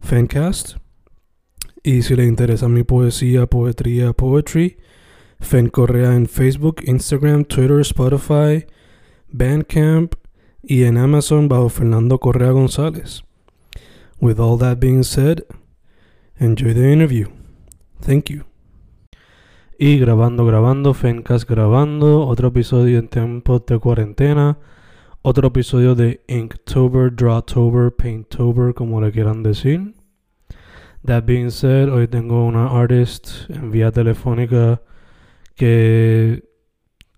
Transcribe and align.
Fancast. 0.00 0.76
Y 1.82 2.02
si 2.02 2.16
le 2.16 2.24
interesa 2.24 2.68
mi 2.68 2.82
poesía, 2.82 3.46
poetría, 3.46 4.12
poetry, 4.12 4.78
Fen 5.40 5.68
Correa 5.68 6.14
en 6.14 6.26
Facebook, 6.26 6.82
Instagram, 6.84 7.44
Twitter, 7.44 7.80
Spotify, 7.80 8.66
Bandcamp 9.30 10.14
y 10.62 10.84
en 10.84 10.98
Amazon 10.98 11.48
bajo 11.48 11.68
Fernando 11.68 12.18
Correa 12.18 12.50
González. 12.50 13.22
With 14.20 14.40
all 14.40 14.58
that 14.58 14.78
being 14.80 15.04
said, 15.04 15.44
enjoy 16.38 16.74
the 16.74 16.92
interview. 16.92 17.28
Thank 18.00 18.30
you. 18.30 18.44
Y 19.78 19.98
grabando, 20.00 20.44
grabando, 20.44 20.92
Fencast 20.92 21.48
grabando, 21.48 22.26
otro 22.26 22.48
episodio 22.48 22.98
en 22.98 23.06
tiempos 23.06 23.64
de 23.66 23.78
cuarentena, 23.78 24.58
otro 25.22 25.48
episodio 25.48 25.94
de 25.94 26.22
Inktober, 26.28 27.14
Drawtober, 27.14 27.90
Painttober, 27.94 28.74
como 28.74 29.00
le 29.00 29.10
quieran 29.10 29.42
decir. 29.42 29.94
That 31.04 31.24
being 31.24 31.50
said, 31.50 31.88
hoy 31.88 32.08
tengo 32.08 32.44
una 32.44 32.68
artist 32.68 33.48
en 33.50 33.70
vía 33.70 33.90
telefónica 33.90 34.82
que 35.54 36.44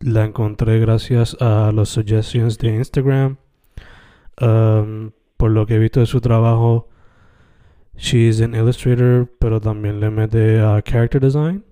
la 0.01 0.25
encontré 0.25 0.79
gracias 0.79 1.37
a 1.41 1.73
los 1.73 1.89
suggestions 1.89 2.59
de 2.59 2.77
Instagram. 2.77 3.37
Um, 4.41 5.13
por 5.37 5.51
lo 5.51 5.67
que 5.67 5.75
he 5.75 5.79
visto 5.79 6.01
de 6.01 6.07
su 6.07 6.21
trabajo, 6.21 6.89
she's 7.97 8.41
an 8.41 8.55
illustrator, 8.55 9.29
pero 9.39 9.61
también 9.61 10.01
le 10.01 10.11
mete 10.11 10.61
a 10.61 10.83
character 10.83 11.21
design. 11.21 11.65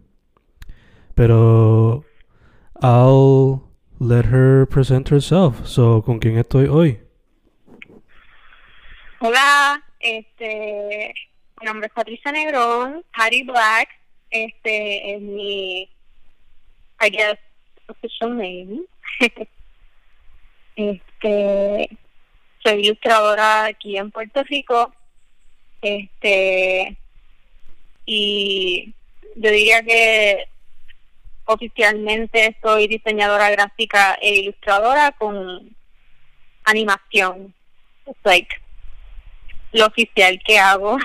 Pero 1.14 2.04
I'll 2.82 3.67
let 4.00 4.26
her 4.26 4.66
present 4.66 5.08
herself. 5.08 5.66
So, 5.66 6.02
¿con 6.02 6.18
quién 6.18 6.38
estoy 6.38 6.66
hoy? 6.66 7.00
Hola, 9.20 9.82
este, 9.98 11.12
mi 11.60 11.66
nombre 11.66 11.88
es 11.88 11.92
Patricia 11.92 12.30
Negrón, 12.30 13.04
Patty 13.16 13.42
Black, 13.42 13.88
este 14.30 15.14
es 15.14 15.20
mi, 15.20 15.90
I 17.00 17.10
guess, 17.10 17.38
official 17.88 18.36
name. 18.36 18.82
este, 20.76 21.98
soy 22.62 22.84
ilustradora 22.84 23.64
aquí 23.64 23.96
en 23.96 24.12
Puerto 24.12 24.44
Rico, 24.44 24.94
este, 25.82 26.96
y 28.06 28.94
yo 29.34 29.50
diría 29.50 29.82
que 29.82 30.48
oficialmente 31.48 32.56
soy 32.62 32.86
diseñadora 32.86 33.50
gráfica 33.50 34.18
e 34.20 34.36
ilustradora 34.36 35.12
con 35.12 35.74
animación. 36.64 37.54
It's 38.06 38.20
like 38.24 38.48
lo 39.72 39.86
oficial 39.86 40.38
que 40.44 40.58
hago. 40.58 40.98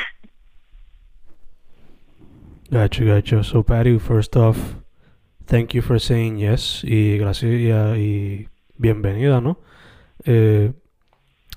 Gotcha, 2.69 3.03
gotcha. 3.05 3.43
So, 3.43 3.63
Patty, 3.63 3.99
first 3.99 4.35
off, 4.35 4.57
thank 5.45 5.73
you 5.73 5.81
for 5.81 5.99
saying 5.99 6.39
yes 6.39 6.83
y 6.83 7.17
gracias 7.17 7.97
y, 7.97 8.47
bienvenida, 8.77 9.39
¿no? 9.41 9.59
Eh, 10.25 10.73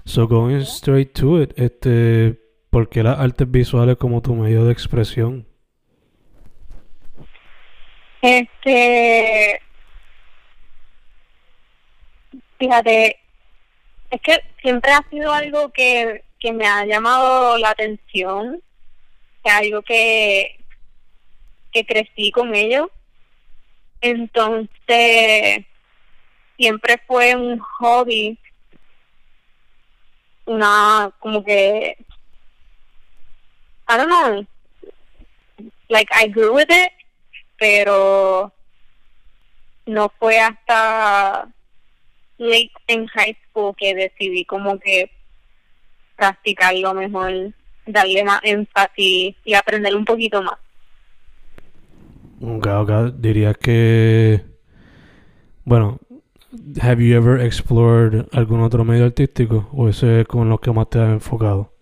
so, 0.05 0.29
going 0.29 0.61
straight 0.61 1.13
to 1.15 1.41
it, 1.41 1.53
este, 1.57 2.39
¿por 2.71 2.89
qué 2.89 3.03
las 3.03 3.19
artes 3.19 3.51
visuales 3.51 3.97
como 3.97 4.21
tu 4.21 4.35
medio 4.35 4.65
de 4.65 4.73
expresión? 4.73 5.47
Este, 8.27 9.63
fíjate, 12.59 13.21
es 14.11 14.21
que 14.21 14.43
siempre 14.61 14.91
ha 14.91 15.09
sido 15.09 15.33
algo 15.33 15.71
que, 15.71 16.25
que 16.41 16.53
me 16.53 16.67
ha 16.67 16.85
llamado 16.85 17.57
la 17.57 17.71
atención, 17.71 18.61
es 19.45 19.53
algo 19.53 19.81
que, 19.83 20.59
que 21.71 21.87
crecí 21.87 22.33
con 22.33 22.53
ello. 22.57 22.91
Entonces, 24.01 25.65
siempre 26.57 27.01
fue 27.07 27.37
un 27.37 27.61
hobby, 27.61 28.37
una, 30.47 31.13
como 31.21 31.45
que, 31.45 31.97
I 33.89 33.97
don't 33.97 34.09
know, 34.09 34.45
like 35.89 36.11
I 36.13 36.27
grew 36.27 36.57
with 36.57 36.71
it, 36.71 36.96
pero 37.59 38.53
no 39.87 40.13
fue 40.19 40.39
hasta 40.39 41.49
late 42.39 42.73
en 42.89 43.07
high 43.07 43.37
school 43.49 43.75
que 43.77 43.95
decidí 43.95 44.45
como 44.45 44.79
que 44.79 45.11
practicarlo 46.17 46.95
mejor, 46.95 47.53
darle 47.87 48.25
más 48.25 48.41
énfasis 48.43 49.37
y 49.45 49.55
aprender 49.55 49.95
un 49.95 50.05
poquito 50.05 50.43
más. 50.43 50.59
Ok, 52.41 52.67
ok. 52.67 52.91
Diría 53.15 53.55
que, 53.55 54.45
bueno, 55.65 55.99
have 56.81 57.03
you 57.03 57.17
ever 57.17 57.41
explored 57.41 58.27
algún 58.33 58.61
otro 58.61 58.85
medio 58.85 59.05
artístico 59.05 59.69
o 59.73 59.89
ese 59.89 60.21
es 60.21 60.27
con 60.27 60.49
lo 60.49 60.59
que 60.59 60.73
más 60.73 60.91
te 60.91 60.99
has 60.99 61.11
enfocado? 61.11 61.73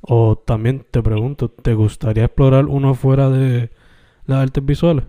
O 0.00 0.36
también 0.36 0.84
te 0.90 1.02
pregunto, 1.02 1.48
¿te 1.48 1.74
gustaría 1.74 2.24
explorar 2.24 2.66
uno 2.66 2.94
fuera 2.94 3.30
de 3.30 3.70
las 4.32 4.42
artes 4.42 4.64
visuales? 4.64 5.04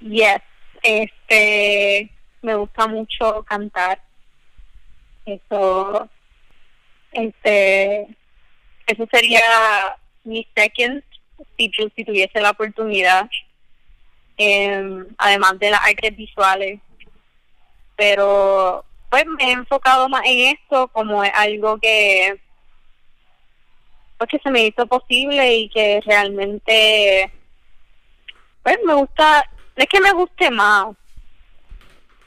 Yes, 0.00 0.40
este, 0.82 2.10
me 2.42 2.54
gusta 2.56 2.86
mucho 2.86 3.42
cantar. 3.44 4.02
Eso, 5.24 6.08
este, 7.12 8.02
eso 8.86 9.06
sería 9.12 9.40
mi 10.24 10.46
second 10.56 11.02
si, 11.56 11.68
tu- 11.70 11.90
si 11.94 12.04
tuviese 12.04 12.40
la 12.40 12.50
oportunidad. 12.50 13.28
Em, 14.36 15.06
además 15.18 15.58
de 15.60 15.70
las 15.70 15.80
artes 15.84 16.16
visuales. 16.16 16.80
Pero, 17.96 18.84
pues 19.10 19.24
me 19.26 19.44
he 19.44 19.52
enfocado 19.52 20.08
más 20.08 20.22
en 20.24 20.56
esto 20.56 20.88
como 20.88 21.22
es 21.22 21.30
algo 21.34 21.78
que, 21.78 22.40
pues 24.22 24.40
que 24.40 24.48
se 24.48 24.50
me 24.52 24.66
hizo 24.66 24.86
posible 24.86 25.56
y 25.56 25.68
que 25.68 26.00
realmente, 26.06 27.32
pues 28.62 28.78
me 28.84 28.94
gusta, 28.94 29.44
no 29.76 29.82
es 29.82 29.88
que 29.88 30.00
me 30.00 30.12
guste 30.12 30.50
más, 30.50 30.94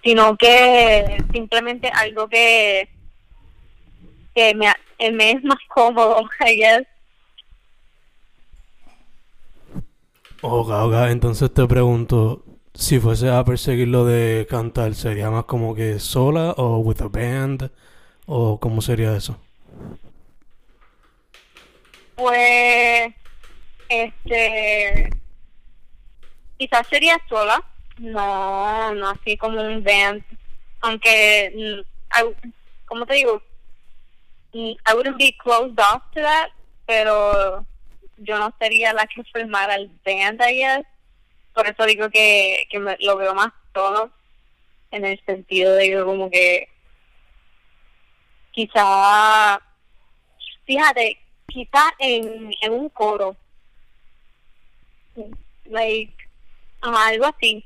sino 0.04 0.36
que 0.36 1.18
simplemente 1.32 1.88
algo 1.88 2.28
que 2.28 2.90
que 4.36 4.54
me, 4.56 4.68
me 5.14 5.32
es 5.32 5.44
más 5.46 5.60
cómodo, 5.70 6.22
I 6.46 6.58
guess. 6.58 6.88
Ok, 10.42 10.70
ok. 10.70 10.94
Entonces 11.10 11.54
te 11.54 11.66
pregunto, 11.66 12.44
si 12.74 13.00
fuese 13.00 13.30
a 13.30 13.46
perseguir 13.46 13.88
lo 13.88 14.04
de 14.04 14.46
cantar, 14.50 14.96
¿sería 14.96 15.32
más 15.32 15.46
como 15.46 15.74
que 15.74 16.00
sola 16.00 16.54
o 16.58 16.80
with 16.80 17.02
a 17.02 17.08
band? 17.08 17.72
¿O 18.26 18.60
cómo 18.60 18.82
sería 18.82 19.16
eso? 19.16 19.45
Pues, 22.16 23.14
este, 23.90 25.10
quizás 26.58 26.88
sería 26.88 27.18
sola, 27.28 27.62
no, 27.98 28.94
no 28.96 29.10
así 29.10 29.38
como 29.38 29.62
un 29.62 29.84
band, 29.84 30.24
aunque, 30.82 31.52
mm, 31.54 32.26
¿cómo 32.86 33.06
te 33.06 33.16
digo? 33.16 33.42
Mm, 34.54 34.72
I 34.88 34.94
wouldn't 34.94 35.18
be 35.18 35.36
closed 35.44 35.80
off 35.80 36.04
to 36.14 36.22
that, 36.22 36.52
pero 36.86 37.66
yo 38.18 38.38
no 38.38 38.54
sería 38.60 38.94
la 38.94 39.06
que 39.08 39.24
formara 39.26 39.76
el 39.76 39.90
band, 40.06 40.42
I 40.42 40.56
guess. 40.56 40.86
Por 41.54 41.68
eso 41.68 41.86
digo 41.86 42.10
que, 42.10 42.66
que 42.70 42.80
me, 42.80 42.98
lo 43.00 43.18
veo 43.18 43.34
más 43.34 43.52
todo 43.74 44.12
en 44.92 45.06
el 45.06 45.20
sentido 45.26 45.76
de 45.76 45.90
que 45.90 46.04
como 46.04 46.30
que 46.30 46.70
quizá, 48.52 49.60
fíjate, 50.66 51.20
quizá 51.48 51.94
en, 52.00 52.52
en 52.62 52.74
un 52.74 52.90
coro, 52.90 53.36
like, 55.66 56.14
algo 56.82 57.26
así. 57.26 57.64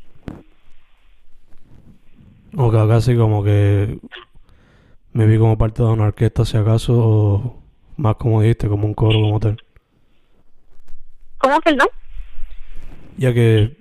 O 2.57 2.71
que 2.71 2.87
casi 2.87 3.15
como 3.15 3.43
que 3.43 3.99
me 5.13 5.25
vi 5.25 5.37
como 5.37 5.57
parte 5.57 5.83
de 5.83 5.89
una 5.89 6.05
orquesta 6.05 6.45
si 6.45 6.57
acaso, 6.57 6.93
o 6.97 7.61
más 7.97 8.15
como 8.15 8.41
dijiste, 8.41 8.67
como 8.67 8.85
un 8.85 8.93
coro 8.93 9.19
como 9.21 9.39
tal. 9.39 9.61
¿Cómo, 11.37 11.59
perdón? 11.61 11.87
Ya 13.17 13.33
que 13.33 13.77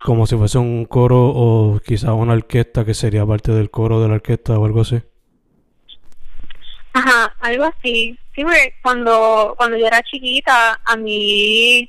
como 0.00 0.26
si 0.26 0.36
fuese 0.36 0.58
un 0.58 0.84
coro 0.84 1.28
o 1.28 1.80
quizás 1.80 2.10
una 2.10 2.34
orquesta 2.34 2.84
que 2.84 2.94
sería 2.94 3.26
parte 3.26 3.52
del 3.52 3.70
coro 3.70 4.00
de 4.00 4.08
la 4.08 4.14
orquesta 4.14 4.58
o 4.58 4.64
algo 4.64 4.82
así. 4.82 5.02
Ajá, 6.98 7.32
algo 7.38 7.64
así. 7.64 8.18
Sí, 8.34 8.42
porque 8.42 8.74
cuando, 8.82 9.54
cuando 9.56 9.76
yo 9.76 9.86
era 9.86 10.02
chiquita, 10.02 10.80
a 10.84 10.96
mí, 10.96 11.88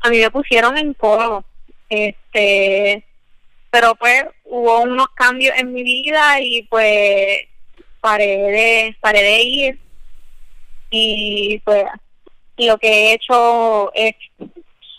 a 0.00 0.10
mí 0.10 0.18
me 0.18 0.30
pusieron 0.30 0.76
en 0.76 0.92
coro. 0.92 1.42
Este, 1.88 3.06
pero 3.70 3.94
pues 3.94 4.24
hubo 4.44 4.82
unos 4.82 5.08
cambios 5.14 5.54
en 5.56 5.72
mi 5.72 5.82
vida 5.82 6.38
y 6.40 6.62
pues 6.64 7.46
paré 8.02 8.26
de, 8.26 8.96
paré 9.00 9.22
de 9.22 9.42
ir. 9.42 9.78
Y 10.90 11.58
pues 11.64 11.86
lo 12.58 12.76
que 12.76 12.88
he 12.88 13.12
hecho 13.14 13.90
es 13.94 14.14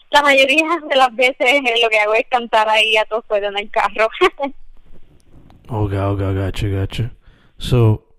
la 0.09 0.24
mayoría 0.24 0.66
de 0.89 0.95
las 0.95 1.16
veces 1.16 1.62
lo 1.83 1.89
que 1.89 2.00
hago 2.00 2.16
es 2.16 2.25
cantar 2.31 2.68
ahí 2.68 2.98
a 2.98 3.06
todos 3.06 3.25
en 3.30 3.57
el 3.59 3.69
carro. 3.69 4.09
okay, 5.69 6.00
okay, 6.00 6.33
gotcha, 6.33 6.68
gotcha. 6.68 7.12
So, 7.59 8.12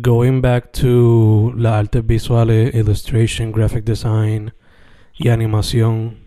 going 0.00 0.40
back 0.40 0.72
to 0.72 1.52
la 1.56 1.78
artes 1.78 2.04
visuales, 2.06 2.74
illustration, 2.74 3.52
graphic 3.52 3.84
design 3.84 4.52
y 5.16 5.28
animación, 5.28 6.18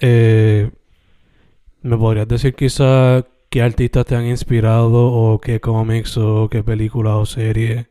eh, 0.00 0.70
¿me 1.82 1.96
podrías 1.96 2.26
decir 2.26 2.54
quizá 2.54 3.24
qué 3.50 3.62
artistas 3.62 4.06
te 4.06 4.16
han 4.16 4.26
inspirado 4.26 5.12
o 5.12 5.40
qué 5.40 5.60
cómics 5.60 6.16
o 6.16 6.48
qué 6.48 6.64
películas 6.64 7.14
o 7.14 7.26
series, 7.26 7.86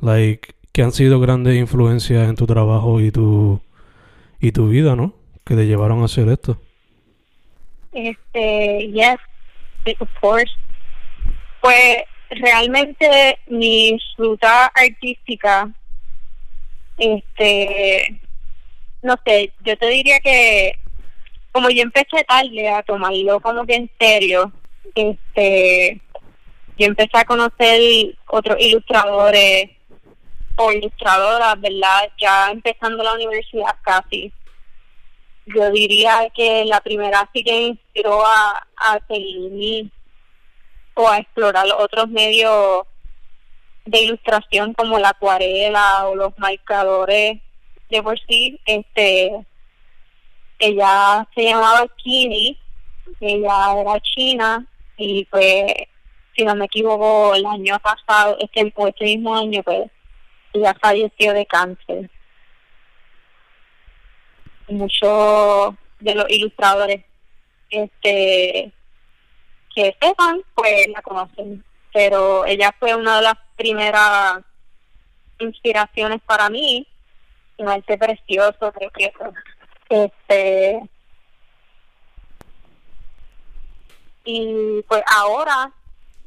like, 0.00 0.54
que 0.72 0.82
han 0.82 0.92
sido 0.92 1.20
grandes 1.20 1.56
influencias 1.56 2.28
en 2.28 2.34
tu 2.34 2.46
trabajo 2.46 3.00
y 3.00 3.10
tu 3.10 3.60
y 4.40 4.52
tu 4.52 4.68
vida, 4.68 4.96
¿no? 4.96 5.14
Que 5.44 5.54
te 5.54 5.66
llevaron 5.66 6.02
a 6.02 6.06
hacer 6.06 6.28
esto. 6.28 6.60
Este, 7.92 8.90
yes, 8.90 9.16
of 10.00 10.08
course. 10.20 10.50
Pues 11.60 12.02
realmente 12.36 13.38
mi 13.46 13.98
ruta 14.16 14.66
artística, 14.66 15.70
este, 16.98 18.20
no 19.02 19.16
sé, 19.24 19.52
yo 19.64 19.76
te 19.76 19.86
diría 19.88 20.20
que 20.20 20.72
como 21.52 21.68
yo 21.68 21.82
empecé 21.82 22.24
tarde 22.24 22.68
a 22.68 22.82
tomarlo 22.82 23.40
como 23.40 23.66
que 23.66 23.74
en 23.74 23.90
serio, 23.98 24.52
este, 24.94 26.00
yo 26.78 26.86
empecé 26.86 27.18
a 27.18 27.24
conocer 27.24 28.16
otros 28.26 28.56
ilustradores 28.58 29.70
o 30.56 30.72
ilustradoras, 30.72 31.60
¿verdad? 31.60 32.10
Ya 32.18 32.50
empezando 32.50 33.02
la 33.02 33.14
universidad 33.14 33.76
casi. 33.82 34.32
Yo 35.46 35.70
diría 35.70 36.28
que 36.34 36.64
la 36.64 36.80
primera 36.80 37.28
sí 37.32 37.42
que 37.42 37.62
inspiró 37.62 38.24
a, 38.24 38.66
a 38.76 39.00
seguir 39.08 39.90
o 40.94 41.08
a 41.08 41.18
explorar 41.18 41.66
otros 41.78 42.08
medios 42.08 42.86
de 43.84 44.02
ilustración 44.02 44.74
como 44.74 44.98
la 44.98 45.10
acuarela 45.10 46.06
o 46.08 46.14
los 46.14 46.38
marcadores 46.38 47.40
de 47.90 48.02
por 48.02 48.18
sí. 48.28 48.60
Este, 48.66 49.30
ella 50.58 51.26
se 51.34 51.44
llamaba 51.44 51.86
Kini, 51.96 52.58
ella 53.20 53.80
era 53.80 54.00
china 54.00 54.66
y 54.96 55.24
pues, 55.26 55.72
si 56.36 56.44
no 56.44 56.54
me 56.54 56.66
equivoco, 56.66 57.34
el 57.34 57.44
año 57.46 57.78
pasado, 57.80 58.36
este, 58.40 58.72
este 58.76 59.04
mismo 59.04 59.36
año, 59.36 59.62
pues, 59.62 59.90
ella 60.52 60.74
falleció 60.80 61.32
de 61.32 61.46
cáncer. 61.46 62.10
Muchos 64.68 65.74
de 66.00 66.14
los 66.14 66.30
ilustradores 66.30 67.04
este 67.72 68.72
que 69.74 69.96
sepan, 70.00 70.42
pues 70.54 70.88
la 70.88 71.02
conocen. 71.02 71.64
Pero 71.92 72.44
ella 72.46 72.74
fue 72.78 72.94
una 72.94 73.16
de 73.16 73.22
las 73.22 73.34
primeras 73.56 74.38
inspiraciones 75.38 76.20
para 76.22 76.48
mí. 76.48 76.86
Un 77.58 77.68
arte 77.68 77.98
precioso, 77.98 78.72
precioso. 78.72 79.32
Este. 79.88 80.80
Y 84.24 84.82
pues 84.88 85.02
ahora, 85.06 85.72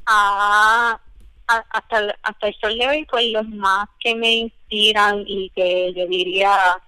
a 0.06 1.00
hasta 1.46 1.98
el, 1.98 2.14
hasta 2.22 2.48
el 2.48 2.54
sol 2.60 2.78
de 2.78 2.88
hoy, 2.88 3.04
pues 3.04 3.26
los 3.26 3.48
más 3.48 3.88
que 4.00 4.14
me 4.14 4.32
inspiran 4.32 5.24
y 5.26 5.50
que 5.50 5.92
yo 5.94 6.06
diría, 6.06 6.80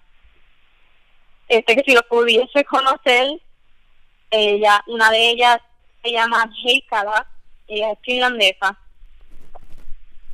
este 1.49 1.77
que 1.77 1.83
si 1.85 1.95
lo 1.95 2.03
pudiese 2.03 2.65
conocer, 2.65 3.41
ella, 4.31 4.83
una 4.87 5.11
de 5.11 5.31
ellas 5.31 5.59
se 6.03 6.13
llama 6.13 6.51
Heikala, 6.65 7.27
ella 7.67 7.93
es 7.93 7.99
finlandesa, 8.03 8.79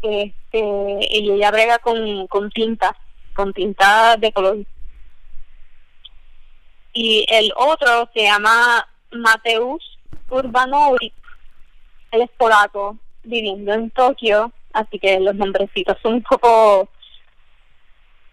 este, 0.02 0.98
y 1.10 1.30
ella 1.30 1.50
brega 1.50 1.78
con, 1.78 2.26
con 2.26 2.50
tinta, 2.50 2.96
con 3.34 3.52
tinta 3.52 4.16
de 4.16 4.32
color. 4.32 4.58
Y 6.92 7.26
el 7.28 7.52
otro 7.56 8.08
se 8.14 8.22
llama 8.22 8.86
Mateusz 9.10 9.82
Urbanovic, 10.30 11.12
él 12.12 12.22
es 12.22 12.30
polaco, 12.36 12.98
viviendo 13.24 13.72
en 13.72 13.90
Tokio, 13.90 14.52
así 14.72 14.98
que 14.98 15.18
los 15.20 15.34
nombrecitos 15.34 15.96
son 16.02 16.14
un 16.14 16.22
poco, 16.22 16.88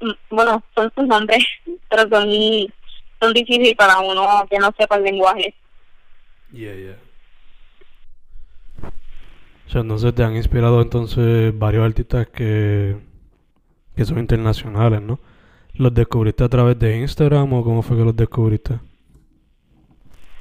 mm, 0.02 0.12
bueno, 0.30 0.64
son 0.76 0.92
sus 0.96 1.08
nombres, 1.08 1.44
pero 1.90 2.04
son, 2.10 2.74
son 3.20 3.34
difíciles 3.34 3.76
para 3.76 4.00
uno 4.00 4.46
que 4.50 4.60
no 4.60 4.72
sepa 4.78 4.98
el 4.98 5.04
lenguaje. 5.04 5.56
Yeah, 6.52 6.76
yeah. 6.76 7.11
O 9.72 9.74
sea, 9.74 9.82
entonces 9.84 10.14
te 10.14 10.22
han 10.22 10.36
inspirado 10.36 10.82
entonces 10.82 11.58
varios 11.58 11.86
artistas 11.86 12.28
que, 12.28 12.98
que 13.96 14.04
son 14.04 14.20
internacionales, 14.20 15.02
¿no? 15.02 15.18
¿Los 15.76 15.94
descubriste 15.94 16.44
a 16.44 16.50
través 16.50 16.78
de 16.78 16.98
Instagram 16.98 17.54
o 17.54 17.64
cómo 17.64 17.82
fue 17.82 17.96
que 17.96 18.04
los 18.04 18.14
descubriste? 18.14 18.80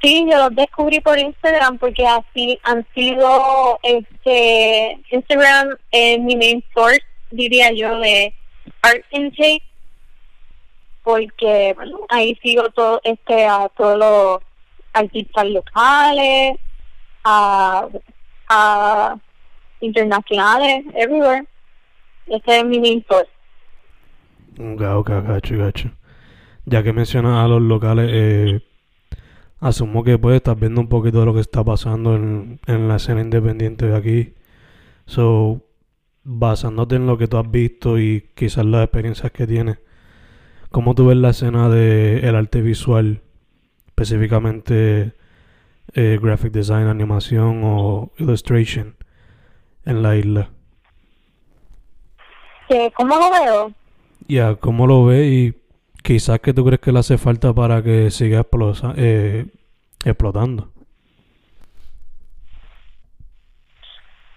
Sí, 0.01 0.27
yo 0.29 0.37
los 0.37 0.53
descubrí 0.53 0.99
por 0.99 1.17
Instagram 1.17 1.77
porque 1.77 2.05
así 2.05 2.59
han 2.63 2.85
sido 2.93 3.79
este 3.83 4.99
Instagram 5.11 5.77
es 5.91 6.19
mi 6.19 6.35
main 6.35 6.61
source, 6.73 6.99
diría 7.29 7.71
yo, 7.71 7.99
de 7.99 8.33
art 8.81 9.05
intake 9.11 9.63
porque 11.03 11.71
bueno, 11.77 11.99
ahí 12.09 12.37
sigo 12.43 12.69
todo 12.71 12.99
este 13.05 13.45
a 13.45 13.69
todos 13.77 13.97
los 13.97 14.41
artistas 14.91 15.45
locales, 15.45 16.57
a, 17.23 17.87
a 18.51 19.15
internacionales, 19.79 20.85
everywhere. 20.93 21.47
Este 22.27 22.59
es 22.59 22.65
mi 22.65 22.79
main 22.79 23.03
source. 23.07 23.31
Ok, 24.59 25.09
gacho, 25.09 25.57
gacho. 25.57 25.91
Ya 26.65 26.83
que 26.83 26.93
mencionas 26.93 27.43
a 27.43 27.47
los 27.47 27.61
locales, 27.61 28.09
eh, 28.13 28.61
asumo 29.59 30.03
que 30.03 30.17
pues 30.17 30.35
estás 30.35 30.59
viendo 30.59 30.81
un 30.81 30.89
poquito 30.89 31.21
de 31.21 31.25
lo 31.25 31.33
que 31.33 31.39
está 31.39 31.63
pasando 31.63 32.15
en, 32.15 32.59
en 32.67 32.87
la 32.87 32.97
escena 32.97 33.21
independiente 33.21 33.87
de 33.87 33.97
aquí. 33.97 34.33
So, 35.05 35.61
basándote 36.23 36.95
en 36.95 37.07
lo 37.07 37.17
que 37.17 37.27
tú 37.27 37.37
has 37.37 37.49
visto 37.49 37.99
y 37.99 38.29
quizás 38.35 38.65
las 38.65 38.83
experiencias 38.83 39.31
que 39.31 39.47
tienes, 39.47 39.79
¿cómo 40.69 40.93
tú 40.95 41.07
ves 41.07 41.17
la 41.17 41.29
escena 41.31 41.69
del 41.69 42.23
el 42.23 42.35
arte 42.35 42.61
visual, 42.61 43.21
específicamente 43.87 45.13
eh, 45.93 46.19
graphic 46.21 46.51
design, 46.51 46.87
animación 46.87 47.61
o 47.63 48.11
illustration 48.17 48.95
en 49.85 50.03
la 50.03 50.15
isla? 50.15 50.49
¿Cómo 52.95 53.15
lo 53.17 53.31
veo? 53.31 53.73
Ya, 54.27 54.55
¿cómo 54.55 54.87
lo 54.87 55.05
ves 55.05 55.27
y 55.29 55.61
quizás 56.01 56.39
que 56.39 56.53
tú 56.53 56.65
crees 56.65 56.81
que 56.81 56.91
le 56.91 56.99
hace 56.99 57.17
falta 57.17 57.53
para 57.53 57.81
que 57.83 58.11
siga 58.11 58.45
eh, 58.97 59.45
explotando. 60.05 60.69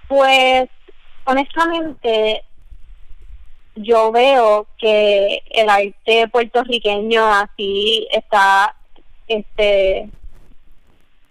Pues, 0.08 0.68
honestamente, 1.24 2.42
yo 3.76 4.12
veo 4.12 4.66
que 4.78 5.42
el 5.50 5.68
arte 5.68 6.28
puertorriqueño 6.30 7.24
así 7.26 8.06
está 8.12 8.76
este 9.26 10.10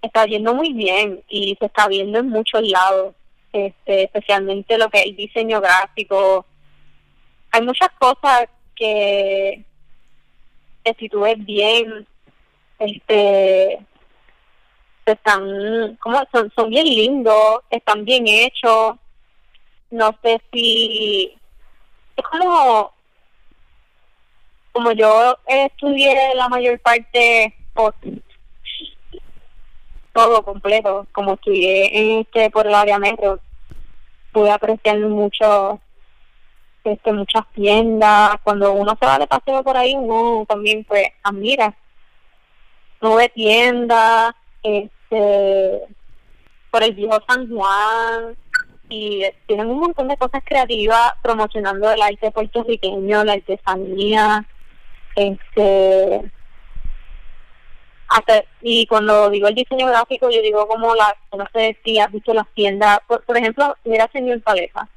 está 0.04 0.26
yendo 0.26 0.54
muy 0.54 0.74
bien 0.74 1.24
y 1.30 1.56
se 1.60 1.66
está 1.66 1.88
viendo 1.88 2.20
en 2.20 2.30
muchos 2.30 2.62
lados 2.62 3.16
este 3.54 4.04
especialmente 4.04 4.78
lo 4.78 4.90
que 4.90 5.00
es 5.00 5.06
el 5.08 5.16
diseño 5.16 5.62
gráfico. 5.62 6.46
Hay 7.52 7.62
muchas 7.62 7.90
cosas 8.00 8.48
que, 8.76 9.64
que 10.84 10.94
si 11.00 11.08
tú 11.08 11.22
ves 11.22 11.44
bien 11.46 12.06
este 12.80 13.80
están 15.06 15.96
como 15.98 16.22
son 16.32 16.52
son 16.56 16.70
bien 16.70 16.86
lindos 16.86 17.62
están 17.70 18.04
bien 18.04 18.28
hechos. 18.28 18.96
No 19.92 20.18
sé 20.22 20.42
si 20.52 21.38
es 22.18 22.26
como 22.26 22.92
como 24.74 24.92
yo 24.92 25.38
estudié 25.48 26.34
la 26.36 26.50
mayor 26.50 26.80
parte 26.80 27.56
todo 30.14 30.44
completo 30.44 31.08
como 31.12 31.34
estudié 31.34 31.98
en 31.98 32.20
este 32.20 32.50
por 32.52 32.68
el 32.68 32.76
área 32.76 33.00
metro. 33.00 33.40
Pude 34.32 34.52
apreciar 34.52 35.00
mucho 35.00 35.80
este 36.84 37.12
muchas 37.12 37.44
tiendas. 37.54 38.36
Cuando 38.44 38.74
uno 38.74 38.96
se 39.00 39.06
va 39.06 39.20
de 39.20 39.28
paseo 39.28 39.64
por 39.64 39.76
ahí 39.76 39.96
uno 39.96 40.46
también 40.48 40.84
pues 40.86 41.08
admira. 41.24 41.76
No 43.02 43.18
tiendas 43.34 44.34
este 44.62 45.82
por 46.72 46.84
el 46.84 46.94
viejo 46.94 47.20
San 47.28 47.50
Juan 47.50 48.36
y 48.90 49.24
tienen 49.48 49.68
un 49.68 49.80
montón 49.80 50.08
de 50.08 50.18
cosas 50.18 50.42
creativas 50.46 51.14
promocionando 51.22 51.92
el 51.92 52.02
arte 52.02 52.32
puertorriqueño, 52.32 53.24
la 53.24 53.34
artesanía, 53.34 54.46
este 55.16 56.32
hasta, 58.14 58.44
y 58.62 58.86
cuando 58.86 59.30
digo 59.32 59.48
el 59.48 59.56
diseño 59.56 59.88
gráfico 59.88 60.30
yo 60.30 60.42
digo 60.42 60.68
como 60.68 60.94
la, 60.94 61.16
no 61.36 61.48
sé 61.52 61.76
si 61.84 61.98
has 62.00 62.12
visto 62.12 62.32
las 62.34 62.48
tiendas, 62.54 63.00
por, 63.08 63.24
por 63.24 63.36
ejemplo, 63.36 63.76
mira 63.84 64.08
señor 64.14 64.40
Paleta, 64.44 64.88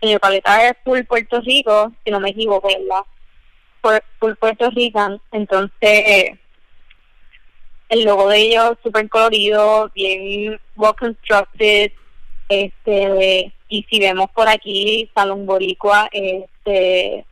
señor 0.00 0.20
Paleta 0.20 0.68
es 0.68 0.76
full 0.84 1.00
Puerto 1.04 1.40
Rico, 1.40 1.92
si 2.04 2.10
no 2.10 2.20
me 2.20 2.30
equivoco, 2.30 2.68
¿verdad? 2.68 4.00
Full 4.18 4.34
Puerto 4.34 4.68
Rican, 4.70 5.18
entonces 5.32 6.38
el 7.88 8.04
logo 8.04 8.28
de 8.28 8.38
ellos 8.38 8.76
súper 8.82 9.08
colorido, 9.08 9.90
bien 9.94 10.60
well 10.76 10.94
constructed, 10.94 11.92
este 12.50 13.50
y 13.70 13.82
si 13.84 13.98
vemos 13.98 14.30
por 14.32 14.46
aquí 14.46 15.10
Salón 15.14 15.46
Boricua 15.46 16.08
este 16.12 17.24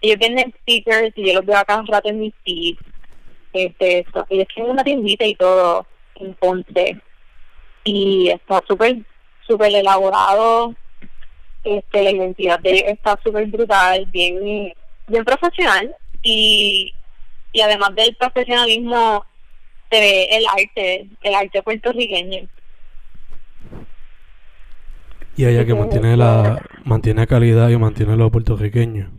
ellos 0.00 0.18
venden 0.18 0.52
stickers 0.62 1.12
y 1.16 1.28
yo 1.28 1.34
los 1.34 1.46
veo 1.46 1.58
acá 1.58 1.76
un 1.78 1.86
rato 1.86 2.08
en 2.08 2.20
mis 2.20 2.34
feed 2.44 2.76
este 3.52 4.00
esto, 4.00 4.26
ellos 4.28 4.46
tienen 4.54 4.72
una 4.72 4.84
tiendita 4.84 5.24
y 5.24 5.34
todo 5.34 5.86
en 6.16 6.34
Ponce. 6.34 7.00
Y 7.84 8.28
está 8.28 8.62
súper 8.66 8.98
súper 9.46 9.74
elaborado 9.74 10.74
este 11.64 12.02
la 12.02 12.10
identidad 12.10 12.58
de 12.60 12.70
ellos 12.70 12.84
está 12.86 13.18
súper 13.22 13.46
brutal 13.46 14.06
bien 14.06 14.72
bien 15.06 15.24
profesional. 15.24 15.94
Y 16.22 16.92
y 17.52 17.60
además 17.60 17.94
del 17.94 18.14
profesionalismo 18.16 19.24
se 19.90 20.00
ve 20.00 20.28
el 20.30 20.44
arte 20.46 21.08
el 21.22 21.34
arte 21.34 21.62
puertorriqueño. 21.62 22.48
Y 25.36 25.44
ella 25.46 25.64
que 25.64 25.74
mantiene 25.74 26.16
la 26.16 26.62
mantiene 26.84 27.26
calidad 27.26 27.70
y 27.70 27.76
mantiene 27.76 28.16
lo 28.16 28.30
puertorriqueño. 28.30 29.10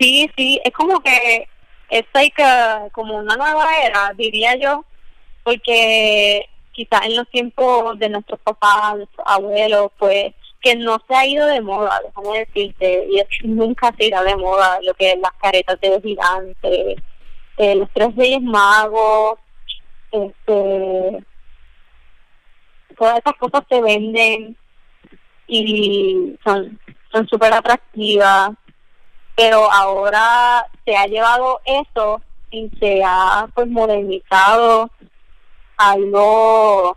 Sí, 0.00 0.30
sí, 0.36 0.60
es 0.64 0.72
como 0.72 1.00
que 1.00 1.46
es 1.90 2.04
like 2.14 2.42
como 2.92 3.16
una 3.16 3.36
nueva 3.36 3.66
era, 3.84 4.12
diría 4.16 4.56
yo, 4.56 4.84
porque 5.42 6.48
quizás 6.72 7.06
en 7.06 7.16
los 7.16 7.28
tiempos 7.30 7.98
de 7.98 8.08
nuestros 8.08 8.40
papás, 8.40 8.96
abuelos, 9.24 9.90
pues 9.98 10.34
que 10.60 10.76
no 10.76 10.98
se 11.08 11.14
ha 11.14 11.26
ido 11.26 11.46
de 11.46 11.60
moda, 11.60 12.00
déjame 12.04 12.40
decirte, 12.40 13.08
y 13.10 13.48
nunca 13.48 13.92
se 13.96 14.06
irá 14.06 14.22
de 14.22 14.36
moda 14.36 14.78
lo 14.82 14.92
que 14.94 15.12
es 15.12 15.18
las 15.18 15.32
caretas 15.40 15.80
de 15.80 16.00
gigantes, 16.02 16.96
eh, 17.56 17.74
los 17.74 17.88
tres 17.94 18.14
reyes 18.14 18.42
magos, 18.42 19.38
este, 20.12 21.24
todas 22.96 23.18
esas 23.18 23.34
cosas 23.38 23.62
se 23.68 23.80
venden 23.80 24.56
y 25.46 26.36
son 26.44 26.78
son 27.12 27.26
súper 27.28 27.52
atractivas 27.52 28.50
pero 29.40 29.72
ahora 29.72 30.66
se 30.84 30.94
ha 30.94 31.06
llevado 31.06 31.60
eso 31.64 32.20
y 32.50 32.68
se 32.78 33.00
ha 33.02 33.48
pues 33.54 33.66
modernizado 33.68 34.90
algo 35.78 36.94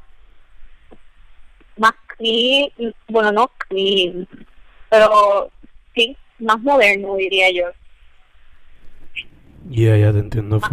más 1.77 1.93
clean, 2.17 2.69
bueno 3.07 3.31
no 3.31 3.49
clean 3.69 4.27
pero 4.89 5.49
sí 5.95 6.17
más 6.39 6.59
moderno 6.59 7.15
diría 7.15 7.49
yo. 7.49 7.65
Ya 9.69 9.95
ya 9.95 10.11
te 10.11 10.19
entiendo 10.19 10.59
más, 10.59 10.71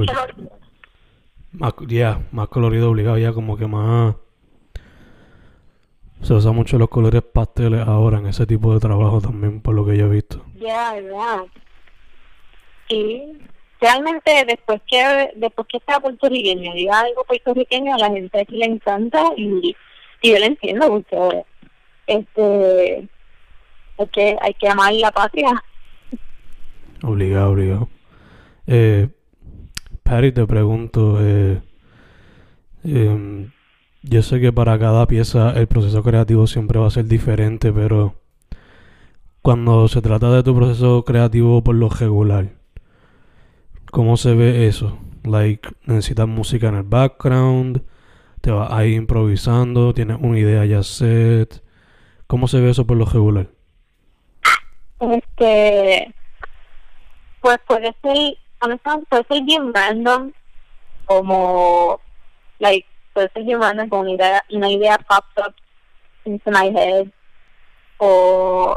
más 1.53 1.75
ya 1.87 2.21
más 2.33 2.49
colorido 2.49 2.91
obligado 2.91 3.17
ya 3.17 3.33
como 3.33 3.57
que 3.57 3.69
más 3.69 4.17
se 6.23 6.35
usa 6.35 6.53
mucho 6.53 6.79
los 6.79 6.89
colores 6.89 7.23
pasteles 7.23 7.87
ahora 7.87 8.19
en 8.19 8.27
ese 8.27 8.47
tipo 8.47 8.73
de 8.75 8.81
trabajo 8.81 9.21
también, 9.21 9.61
por 9.61 9.75
lo 9.75 9.87
que 9.87 9.97
yo 9.97 10.07
he 10.07 10.11
visto. 10.11 10.45
Ya, 10.57 10.99
ya. 11.01 11.45
Y 12.89 13.39
realmente 13.81 14.45
después 14.47 14.81
que 14.87 15.31
después 15.37 15.67
que 15.69 15.79
sea 15.87 16.01
puertorriqueño 16.01 16.75
diga 16.75 17.01
algo 17.01 17.25
puertorriqueño 17.25 17.95
a 17.95 17.99
la 17.99 18.11
gente 18.11 18.41
aquí 18.41 18.57
le 18.57 18.67
encanta 18.67 19.25
y, 19.37 19.75
y 20.21 20.31
yo 20.31 20.39
le 20.39 20.47
entiendo 20.47 20.89
porque 20.89 21.45
este 22.07 23.09
hay 23.99 24.07
que 24.09 24.37
hay 24.41 24.55
que 24.55 24.69
amar 24.69 24.93
la 24.93 25.11
patria 25.11 25.51
obligado 27.03 27.53
obligado 27.53 27.89
eh, 28.67 29.09
Patty 30.03 30.33
te 30.33 30.47
pregunto 30.47 31.19
eh, 31.21 31.63
eh, 32.85 33.49
yo 34.03 34.23
sé 34.23 34.41
que 34.41 34.53
para 34.53 34.79
cada 34.79 35.07
pieza 35.07 35.53
el 35.53 35.67
proceso 35.67 36.03
creativo 36.03 36.47
siempre 36.47 36.79
va 36.79 36.87
a 36.87 36.91
ser 36.91 37.07
diferente, 37.07 37.73
pero 37.73 38.15
cuando 39.43 39.89
se 39.89 40.03
trata 40.03 40.31
de 40.31 40.43
tu 40.43 40.55
proceso 40.55 41.05
creativo 41.05 41.63
por 41.63 41.75
lo 41.75 41.89
regular, 41.89 42.51
¿cómo 43.91 44.17
se 44.17 44.35
ve 44.35 44.67
eso? 44.67 44.99
Like, 45.25 45.69
necesitas 45.85 46.27
música 46.27 46.69
en 46.69 46.77
el 46.77 46.83
background, 46.83 47.83
te 48.41 48.51
vas 48.51 48.73
ahí 48.73 48.95
improvisando, 48.95 49.93
tienes 49.93 50.19
una 50.21 50.39
idea 50.39 50.65
ya 50.65 50.83
set. 50.83 51.63
¿Cómo 52.27 52.49
se 52.49 52.61
ve 52.61 52.71
eso 52.71 52.87
por 52.87 52.97
lo 52.97 53.05
regular? 53.05 53.49
Este, 55.01 56.15
pues 57.41 57.59
puede 57.67 57.95
ser, 58.03 58.39
puede 59.09 59.25
ser 59.29 59.43
bien 59.45 59.75
random, 59.75 60.33
como, 61.07 62.01
like, 62.59 62.87
puede 63.13 63.31
ser 63.31 63.57
humana 63.57 63.89
con 63.89 64.01
una 64.01 64.13
idea, 64.13 64.45
una 64.51 64.71
idea 64.71 64.99
pops 64.99 65.47
up 65.47 65.55
into 66.25 66.51
my 66.51 66.69
head 66.69 67.07
o 67.99 68.77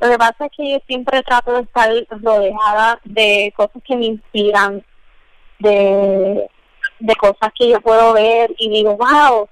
lo 0.00 0.10
que 0.10 0.18
pasa 0.18 0.46
es 0.46 0.52
que 0.56 0.72
yo 0.72 0.78
siempre 0.86 1.22
trato 1.22 1.54
de 1.54 1.62
estar 1.62 1.90
rodeada 2.10 3.00
de 3.04 3.52
cosas 3.56 3.82
que 3.82 3.96
me 3.96 4.06
inspiran 4.06 4.84
de, 5.58 6.46
de 6.98 7.16
cosas 7.16 7.50
que 7.58 7.70
yo 7.70 7.80
puedo 7.80 8.12
ver 8.12 8.54
y 8.58 8.68
digo 8.68 8.96
wow 8.96 9.48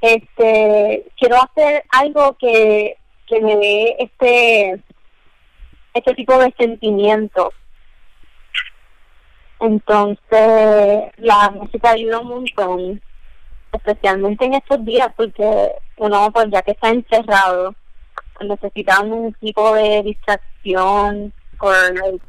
este 0.00 1.04
quiero 1.18 1.36
hacer 1.36 1.84
algo 1.90 2.36
que, 2.38 2.96
que 3.26 3.40
me 3.40 3.56
dé 3.56 3.96
este 3.98 4.82
este 5.92 6.14
tipo 6.14 6.38
de 6.38 6.54
sentimiento 6.58 7.52
entonces 9.60 11.12
la 11.18 11.50
música 11.50 11.90
ayuda 11.90 12.20
un 12.20 12.28
montón 12.28 13.02
especialmente 13.72 14.44
en 14.44 14.54
estos 14.54 14.84
días, 14.84 15.08
porque 15.16 15.72
uno, 15.96 16.30
pues 16.32 16.46
ya 16.50 16.62
que 16.62 16.72
está 16.72 16.90
encerrado, 16.90 17.74
necesita 18.40 19.00
un 19.00 19.32
tipo 19.34 19.74
de 19.74 20.02
distracción 20.02 21.32
o 21.58 21.70
like, 21.70 22.24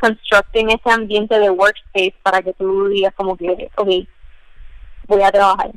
constructing 0.00 0.70
ese 0.70 0.90
ambiente 0.90 1.38
de 1.38 1.50
workspace 1.50 2.14
para 2.22 2.42
que 2.42 2.52
tú 2.54 2.88
digas 2.88 3.14
como 3.14 3.36
que, 3.36 3.70
ok, 3.76 3.88
voy 5.06 5.22
a 5.22 5.30
trabajar. 5.30 5.70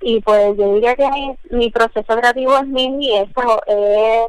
Y 0.00 0.20
pues 0.20 0.56
yo 0.56 0.74
diría 0.74 0.94
que 0.96 1.08
mi, 1.50 1.70
proceso 1.70 2.16
creativo 2.16 2.56
es 2.56 2.66
y 2.66 3.12
eso, 3.14 3.62
es 3.66 4.26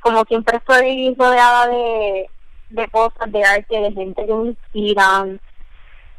como 0.00 0.24
siempre 0.24 0.56
estoy 0.56 1.14
rodeada 1.16 1.68
de, 1.68 2.28
de 2.70 2.88
cosas, 2.88 3.30
de 3.30 3.44
arte, 3.44 3.80
de 3.80 3.92
gente 3.92 4.26
que 4.26 4.34
me 4.34 4.48
inspiran, 4.48 5.40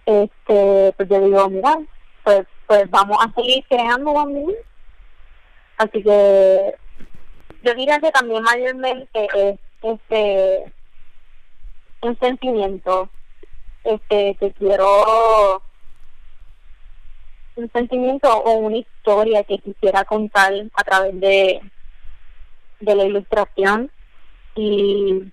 este 0.05 0.93
pues 0.97 1.09
yo 1.09 1.21
digo 1.21 1.49
mira 1.49 1.77
pues 2.23 2.45
pues 2.67 2.89
vamos 2.89 3.17
a 3.21 3.31
seguir 3.33 3.63
creando 3.69 4.13
también 4.13 4.51
así 5.77 6.03
que 6.03 6.75
yo 7.63 7.73
diría 7.73 7.99
que 7.99 8.11
también 8.11 8.43
mayormente 8.43 9.27
es 9.33 9.59
este 9.81 10.73
un 12.01 12.19
sentimiento 12.19 13.09
este 13.83 14.35
que 14.39 14.51
quiero 14.51 15.61
un 17.55 17.71
sentimiento 17.71 18.29
o 18.29 18.53
una 18.53 18.77
historia 18.77 19.43
que 19.43 19.59
quisiera 19.59 20.03
contar 20.03 20.53
a 20.73 20.83
través 20.83 21.19
de 21.19 21.61
de 22.79 22.95
la 22.95 23.05
ilustración 23.05 23.89
y 24.55 25.31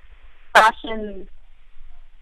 fashion 0.53 1.29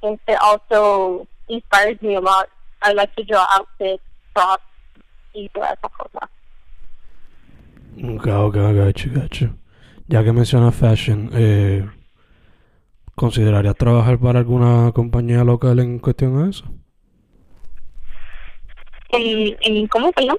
este 0.03 0.35
also 0.37 1.27
inspires 1.49 2.01
me 2.03 2.17
a 2.17 2.21
lot. 2.21 2.49
I 2.83 2.93
like 2.93 3.15
to 3.17 3.25
draw 3.25 3.45
outfits, 3.51 4.03
props 4.35 4.63
y 5.35 5.49
todas 5.49 5.77
esas 5.79 5.91
cosas. 5.93 6.31
Ok, 8.03 8.27
ok, 8.27 8.57
gacho, 8.75 9.11
gacho. 9.13 9.55
Ya 10.07 10.23
que 10.25 10.33
mencionas 10.33 10.75
fashion, 10.75 11.31
eh, 11.35 11.85
¿considerarías 13.15 13.75
trabajar 13.77 14.19
para 14.19 14.39
alguna 14.39 14.93
compañía 14.93 15.45
local 15.45 15.81
en 15.81 15.99
cuestión 15.99 16.39
a 16.39 16.49
eso? 16.49 16.65
¿En, 19.11 19.57
en 19.61 19.87
cómo, 19.89 20.13
perdón? 20.13 20.39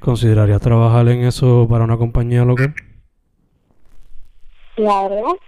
¿Considerarías 0.00 0.60
trabajar 0.60 1.08
en 1.08 1.24
eso 1.24 1.66
para 1.70 1.84
una 1.84 1.96
compañía 1.96 2.44
local? 2.44 2.74
Claro, 4.74 5.38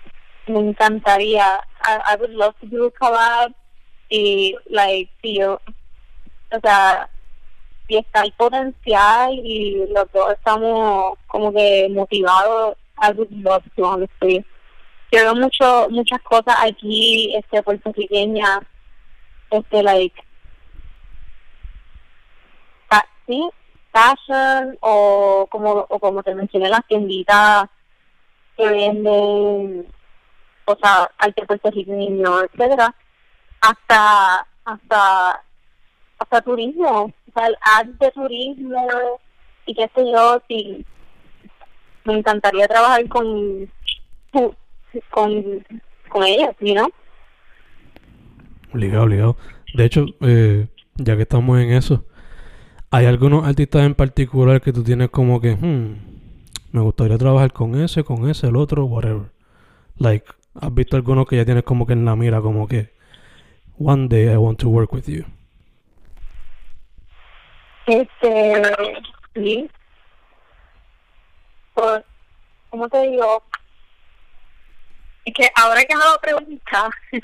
me 0.47 0.61
encantaría. 0.61 1.61
I, 1.83 2.15
I 2.15 2.17
would 2.19 2.31
love 2.31 2.55
to 2.61 2.67
do 2.69 2.87
a 2.87 2.91
collab 2.93 3.53
y, 4.09 4.57
like, 4.67 5.11
si 5.23 5.39
yo, 5.39 5.61
o 6.53 6.61
sea, 6.61 7.09
si 7.89 7.97
está 7.97 8.23
el 8.23 8.33
potencial 8.33 9.33
y 9.35 9.87
los 9.89 10.11
dos 10.13 10.33
estamos 10.33 11.19
como 11.27 11.53
que 11.53 11.89
motivados, 11.91 12.77
I 13.01 13.13
would 13.13 13.31
love 13.31 13.65
to, 13.77 13.85
honestly. 13.85 14.45
Yo 15.13 15.21
veo 15.21 15.35
mucho, 15.35 15.89
muchas 15.91 16.21
cosas 16.23 16.57
aquí, 16.63 17.35
este, 17.37 17.63
puertorriqueñas, 17.63 18.61
este, 19.51 19.83
like, 19.83 20.23
sí, 23.27 23.51
fashion 23.93 24.79
o 24.81 25.47
como, 25.51 25.87
o 25.89 25.99
como 25.99 26.23
te 26.23 26.35
mencioné, 26.35 26.69
las 26.69 26.87
tienditas 26.87 27.69
que 28.57 28.69
venden 28.69 29.87
o 30.67 30.77
sea, 30.77 31.11
arte 31.19 31.47
puertorriqueño, 31.47 32.43
etcétera, 32.43 32.95
hasta, 33.71 34.47
hasta, 34.65 35.43
hasta 36.19 36.41
turismo, 36.43 37.05
o 37.05 37.13
sea, 37.35 37.49
el 37.49 38.13
turismo 38.13 38.87
y 39.67 39.75
qué 39.75 39.91
sé 39.95 40.13
yo, 40.13 40.41
si 40.49 40.85
me 42.05 42.19
encantaría 42.19 42.69
trabajar 42.69 43.09
con, 43.09 43.69
con, 45.11 45.65
con 46.09 46.23
ellos, 46.23 46.55
you 46.61 46.75
know? 46.75 46.89
Obligado, 48.73 49.05
obligado. 49.05 49.37
De 49.75 49.85
hecho, 49.85 50.07
eh, 50.21 50.69
ya 50.95 51.17
que 51.17 51.23
estamos 51.23 51.59
en 51.61 51.73
eso, 51.73 52.05
¿hay 52.91 53.07
algunos 53.07 53.47
artistas 53.47 53.85
en 53.85 53.95
particular 53.95 54.61
que 54.61 54.73
tú 54.73 54.85
tienes 54.85 55.11
como 55.11 55.41
que, 55.41 55.57
hmm, 55.57 55.97
me 56.73 56.81
gustaría 56.81 57.19
trabajar 57.19 57.53
con 57.53 57.81
ese, 57.81 58.05
con 58.05 58.29
ese, 58.31 58.47
el 58.49 58.57
otro, 58.57 58.85
whatever? 58.85 59.33
Like, 59.97 60.27
¿has 60.55 60.73
visto 60.73 60.97
algunos 60.97 61.27
que 61.27 61.37
ya 61.37 61.45
tienes 61.45 61.65
como 61.65 61.87
que 61.87 61.95
en 61.95 62.05
la 62.05 62.15
mira, 62.15 62.41
como 62.41 62.69
que, 62.69 62.96
one 63.79 64.09
day 64.09 64.33
I 64.33 64.37
want 64.37 64.59
to 64.61 64.69
work 64.69 64.93
with 64.93 65.09
you? 65.09 65.25
Este, 67.87 68.63
sí. 69.35 69.71
Pues, 71.75 72.03
¿cómo 72.71 72.89
te 72.89 73.03
digo? 73.03 73.43
Es 75.25 75.35
que 75.35 75.51
ahora 75.55 75.85
que 75.85 75.95
me 75.95 76.05
lo 76.05 76.19
preguntas, 76.21 76.91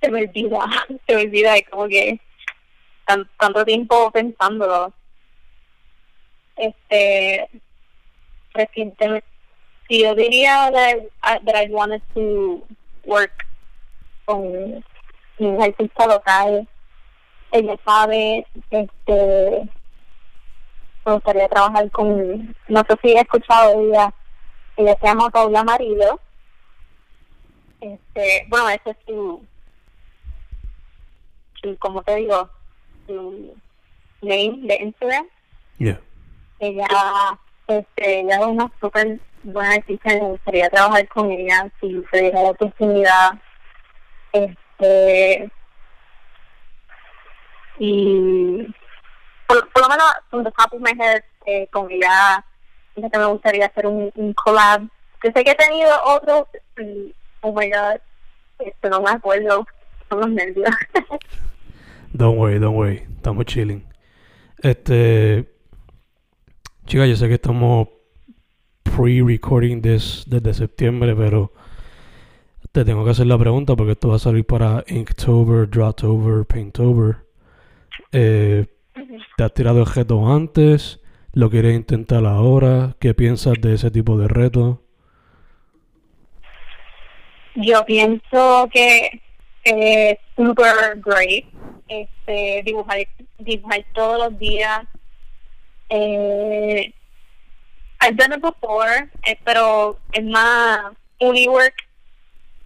se 0.00 0.10
me 0.10 0.22
olvida, 0.22 0.66
se 1.06 1.14
me 1.14 1.22
olvida, 1.22 1.56
es 1.56 1.68
como 1.68 1.88
que 1.88 2.20
tan, 3.06 3.28
tanto 3.38 3.64
tiempo 3.64 4.10
pensándolo. 4.10 4.92
Este, 6.56 7.48
recientemente, 8.54 9.26
si 9.88 10.02
yo 10.02 10.14
diría 10.14 10.70
that 10.72 10.98
I, 11.22 11.44
that 11.44 11.56
I 11.56 11.70
wanted 11.70 12.02
to 12.14 12.62
work 13.04 13.46
con 14.24 14.84
un 15.38 15.62
artista 15.62 16.06
local, 16.06 16.68
ella 17.52 17.76
sabe, 17.84 18.46
este, 18.70 19.68
me 21.06 21.12
gustaría 21.12 21.48
trabajar 21.48 21.90
con, 21.90 22.54
no 22.68 22.80
sé 22.88 22.96
si 23.02 23.12
he 23.12 23.20
escuchado 23.20 23.80
ella, 23.80 24.12
ella 24.76 24.96
se 25.00 25.06
llama 25.06 25.30
Paula 25.30 25.64
Marido, 25.64 26.20
este, 27.80 28.46
bueno, 28.48 28.68
ese 28.68 28.90
es 28.90 28.96
su, 29.06 29.44
su, 31.62 31.76
como 31.78 32.02
te 32.02 32.16
digo, 32.16 32.48
su 33.06 33.54
name 34.22 34.58
de 34.62 34.76
Instagram, 34.82 35.26
Yeah. 35.78 36.00
ella, 36.58 36.88
este, 37.68 38.20
ella 38.20 38.40
es 38.40 38.46
una 38.46 38.72
súper 38.80 39.20
buena 39.44 39.74
artista 39.74 40.10
me 40.10 40.30
gustaría 40.30 40.68
trabajar 40.70 41.06
con 41.08 41.30
ella 41.30 41.70
si 41.80 42.02
se 42.10 42.20
diera 42.20 42.42
la 42.42 42.50
oportunidad, 42.50 43.40
este, 44.32 44.67
y 47.78 48.66
por, 49.46 49.68
por 49.70 49.82
lo 49.82 49.88
menos 49.88 50.06
the 50.44 50.52
top 50.52 50.72
of 50.72 50.80
my 50.80 50.92
head 50.98 51.22
eh, 51.46 51.68
con 51.72 51.90
ella 51.90 52.44
que 52.94 53.18
me 53.18 53.24
gustaría 53.26 53.66
hacer 53.66 53.86
un, 53.86 54.10
un 54.14 54.32
collab 54.34 54.82
yo 55.22 55.30
sé 55.32 55.44
que 55.44 55.50
he 55.52 55.54
tenido 55.54 55.90
otros 56.04 56.46
y, 56.78 57.14
oh 57.40 57.52
my 57.52 57.70
god 57.70 58.00
este 58.58 58.88
no 58.90 59.00
me 59.00 59.10
acuerdo 59.10 59.66
son 60.08 60.20
los 60.20 60.30
nervios 60.30 60.70
Don't 62.12 62.38
worry, 62.38 62.58
don't 62.58 62.74
worry. 62.74 63.06
Estamos 63.16 63.44
chilling. 63.44 63.84
Este. 64.62 65.46
Chica, 66.86 67.06
yo 67.06 67.14
sé 67.16 67.28
que 67.28 67.34
estamos 67.34 67.88
pre-recording 68.82 69.82
this 69.82 70.24
desde 70.26 70.54
septiembre, 70.54 71.14
pero 71.14 71.52
te 72.72 72.84
tengo 72.84 73.04
que 73.04 73.10
hacer 73.10 73.26
la 73.26 73.38
pregunta 73.38 73.76
porque 73.76 73.92
esto 73.92 74.08
va 74.08 74.16
a 74.16 74.20
salir 74.20 74.44
para 74.44 74.84
Inktober, 74.86 75.68
Drawtober, 75.68 76.44
Paintober. 76.46 77.16
Eh, 78.12 78.66
¿Te 79.36 79.44
has 79.44 79.54
tirado 79.54 79.80
el 79.80 79.86
reto 79.86 80.26
antes? 80.32 81.00
¿Lo 81.32 81.50
quieres 81.50 81.76
intentar 81.76 82.24
ahora? 82.26 82.96
¿Qué 83.00 83.14
piensas 83.14 83.54
de 83.60 83.74
ese 83.74 83.90
tipo 83.90 84.16
de 84.18 84.28
reto? 84.28 84.82
yo 87.60 87.84
pienso 87.84 88.68
que 88.72 89.20
es 89.64 90.18
super 90.36 91.00
great 91.04 91.44
este 91.88 92.62
dibujar 92.64 92.98
dibujar 93.38 93.84
todos 93.94 94.18
los 94.18 94.38
días 94.38 94.82
eh, 95.88 96.92
I've 98.00 98.16
done 98.16 98.36
it 98.36 98.42
before 98.42 99.10
eh, 99.26 99.38
pero 99.44 99.98
es 100.12 100.24
más 100.24 100.92
uniwork 101.18 101.74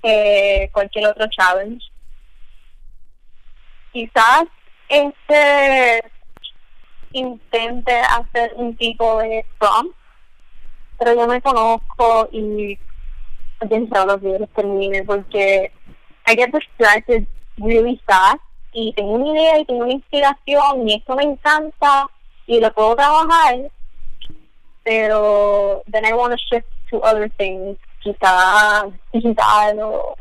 que 0.02 0.68
cualquier 0.72 1.06
otro 1.06 1.26
challenge. 1.28 1.84
Quizás 3.92 4.44
este 4.88 6.02
intente 7.12 7.92
hacer 7.92 8.52
un 8.56 8.76
tipo 8.76 9.18
de 9.18 9.44
prompt 9.58 9.94
pero 10.98 11.14
yo 11.14 11.26
me 11.26 11.42
conozco 11.42 12.28
y 12.32 12.78
pensado 13.68 14.06
los 14.06 14.20
videos 14.20 14.48
termine 14.54 15.04
porque 15.04 15.72
I 16.26 16.36
get 16.36 16.52
distracted 16.52 17.26
really 17.58 18.00
fast 18.06 18.40
y 18.72 18.92
tengo 18.94 19.12
una 19.12 19.28
idea 19.28 19.58
y 19.58 19.64
tengo 19.64 19.82
una 19.82 19.92
inspiración 19.92 20.88
y 20.88 20.94
esto 20.94 21.14
me 21.16 21.24
encanta 21.24 22.06
y 22.46 22.60
lo 22.60 22.72
puedo 22.72 22.96
trabajar 22.96 23.70
pero 24.84 25.82
then 25.90 26.04
I 26.04 26.12
want 26.12 26.32
to 26.32 26.38
shift 26.50 26.68
to 26.90 26.98
other 26.98 27.30
things 27.36 27.76
digital 28.04 29.78
o, 29.80 30.16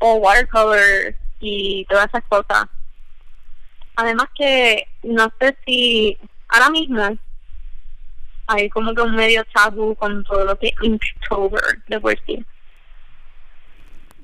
watercolor 0.00 1.14
y 1.40 1.84
todas 1.86 2.06
esas 2.06 2.24
cosas 2.28 2.66
además 3.96 4.26
que 4.34 4.86
no 5.02 5.32
sé 5.40 5.56
si 5.64 6.18
ahora 6.48 6.70
mismo 6.70 7.02
hay 8.46 8.68
como 8.68 8.94
que 8.94 9.02
un 9.02 9.14
medio 9.14 9.44
tabú 9.54 9.94
con 9.94 10.24
todo 10.24 10.44
lo 10.44 10.58
que 10.58 10.72
Inktober 10.82 11.82
de 11.88 12.00
por 12.00 12.18
sí. 12.26 12.44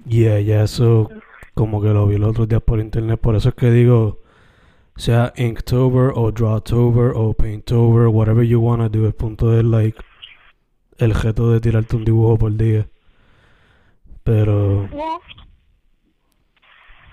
Yeah, 0.07 0.41
ya 0.41 0.65
eso 0.65 1.11
como 1.55 1.83
que 1.83 1.89
lo 1.89 2.07
vi 2.07 2.19
los 2.19 2.31
otros 2.31 2.49
días 2.49 2.63
por 2.63 2.81
internet. 2.81 3.21
Por 3.21 3.37
eso 3.37 3.51
es 3.51 3.55
que 3.55 3.71
digo, 3.71 4.21
sea 4.97 5.33
Inktober 5.37 6.13
o 6.15 6.31
Drawtober 6.31 7.13
o 7.15 7.33
Paintober, 7.33 8.09
whatever 8.09 8.45
you 8.45 8.61
wanna 8.61 8.89
do. 8.89 9.07
El 9.07 9.13
punto 9.13 9.59
es 9.59 9.65
like 9.65 9.99
el 10.99 11.15
reto 11.15 11.51
de 11.51 11.61
tirarte 11.61 11.97
un 11.97 12.05
dibujo 12.05 12.37
por 12.39 12.57
día. 12.57 12.87
Pero, 14.25 14.89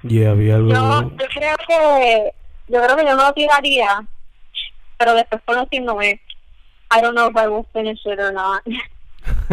yeah, 0.03 0.31
había 0.31 0.55
algo. 0.55 0.69
Yo, 0.69 1.11
yo 1.11 1.25
creo 1.33 1.55
que 1.67 2.31
yo 2.67 2.81
creo 2.81 2.97
que 2.97 3.05
yo 3.05 3.15
me 3.15 3.23
lo 3.23 3.33
tiraría, 3.33 4.05
pero 4.97 5.13
después 5.13 5.41
conociéndome, 5.45 6.19
I 6.91 7.01
don't 7.01 7.15
know 7.15 7.29
if 7.29 7.37
I 7.37 7.47
will 7.47 7.65
finish 7.71 7.99
it 8.05 8.19
or 8.19 8.33
not. 8.33 8.63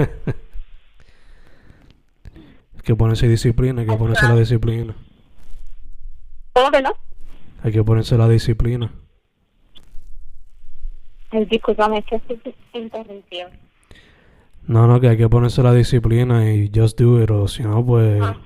hay 2.77 2.83
que 2.83 2.97
ponerse 2.97 3.29
disciplina, 3.29 3.83
hay 3.83 3.87
que 3.87 3.97
ponerse 3.97 4.27
la 4.27 4.37
disciplina. 4.37 4.95
¿Cómo 6.55 6.71
que 6.71 6.83
no? 6.83 6.97
Hay 7.63 7.73
que 7.73 7.85
ponerse 7.85 8.17
la 8.17 8.29
disciplina. 8.29 8.91
Ay, 11.31 11.45
discúlpame, 11.47 11.99
es 11.99 12.05
que 12.07 12.17
estoy 12.17 12.55
interrumpido. 12.73 13.49
No, 14.67 14.87
no, 14.87 15.01
que 15.01 15.09
hay 15.09 15.17
que 15.17 15.29
ponerse 15.29 15.63
la 15.63 15.75
disciplina 15.75 16.51
y 16.53 16.71
just 16.75 16.99
do 16.99 17.23
it, 17.23 17.31
o 17.31 17.49
si 17.49 17.63
no, 17.63 17.85
pues... 17.85 18.21
Ah. 18.23 18.37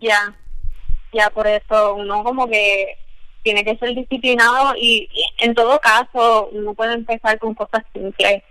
Ya, 0.00 0.36
ya 1.12 1.30
por 1.30 1.46
eso 1.46 1.94
uno 1.94 2.24
como 2.24 2.48
que 2.48 2.96
tiene 3.42 3.64
que 3.64 3.76
ser 3.76 3.94
disciplinado 3.94 4.74
y, 4.76 5.08
y 5.12 5.44
en 5.44 5.54
todo 5.54 5.78
caso 5.78 6.48
uno 6.52 6.74
puede 6.74 6.94
empezar 6.94 7.38
con 7.38 7.54
cosas 7.54 7.84
simples. 7.92 8.42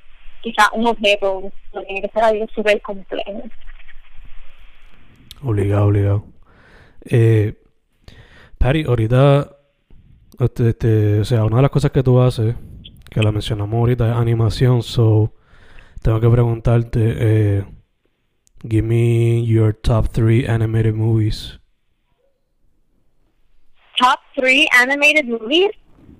Quizá 0.41 0.69
un 0.73 0.87
objeto 0.87 1.51
no 1.73 1.83
tiene 1.83 2.01
que 2.01 2.09
ser 2.09 2.23
algo 2.23 2.47
súper 2.55 2.81
complejo. 2.81 3.43
Obligado, 5.43 5.85
obligado. 5.85 6.25
Eh, 7.05 7.55
Patty, 8.57 8.83
ahorita, 8.83 9.57
este, 10.39 10.69
este, 10.69 11.19
o 11.19 11.25
sea, 11.25 11.43
una 11.43 11.57
de 11.57 11.61
las 11.63 11.71
cosas 11.71 11.91
que 11.91 12.03
tú 12.03 12.21
haces, 12.21 12.55
que 13.09 13.21
la 13.21 13.31
mencionamos 13.31 13.77
ahorita, 13.77 14.09
es 14.09 14.15
animación, 14.15 14.83
so 14.83 15.33
tengo 16.01 16.19
que 16.19 16.29
preguntarte, 16.29 16.99
eh, 17.19 17.65
give 18.67 18.83
me 18.83 19.45
your 19.45 19.73
top 19.73 20.09
three 20.09 20.45
animated 20.47 20.95
movies. 20.95 21.59
Top 23.97 24.19
three 24.35 24.67
animated 24.71 25.25
movies? 25.27 25.71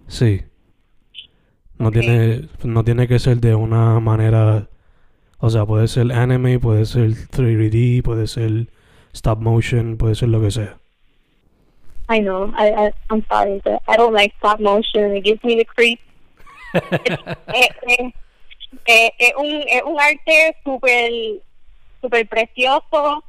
Sí. 0.08 0.44
No 1.78 1.92
tiene, 1.92 2.48
no 2.64 2.84
tiene 2.84 3.08
que 3.08 3.18
ser 3.18 3.38
de 3.38 3.56
una 3.56 4.00
manera, 4.00 4.70
o 5.40 5.50
sea, 5.50 5.66
puede 5.66 5.88
ser 5.88 6.12
anime, 6.12 6.60
puede 6.60 6.86
ser 6.86 7.10
3D, 7.12 8.04
puede 8.04 8.28
ser 8.28 8.68
stop 9.14 9.40
motion, 9.40 9.98
puede 9.98 10.14
ser 10.14 10.30
lo 10.30 10.42
que 10.42 10.52
sea. 10.52 10.78
I 12.08 12.20
know, 12.20 12.54
I, 12.56 12.68
I, 12.68 12.92
I'm 13.10 13.26
sorry, 13.32 13.62
but 13.64 13.82
I 13.88 13.96
don't 13.96 14.14
like 14.14 14.34
stop 14.38 14.60
motion. 14.60 15.16
It 15.16 15.24
gives 15.24 15.44
me 15.44 15.56
the 15.56 15.66
creep. 15.66 16.00
eh, 18.86 19.12
es 19.18 19.34
un 19.38 19.64
es 19.68 19.84
un 19.84 20.00
arte 20.00 20.56
súper 20.64 21.12
súper 22.02 22.28
precioso. 22.28 23.24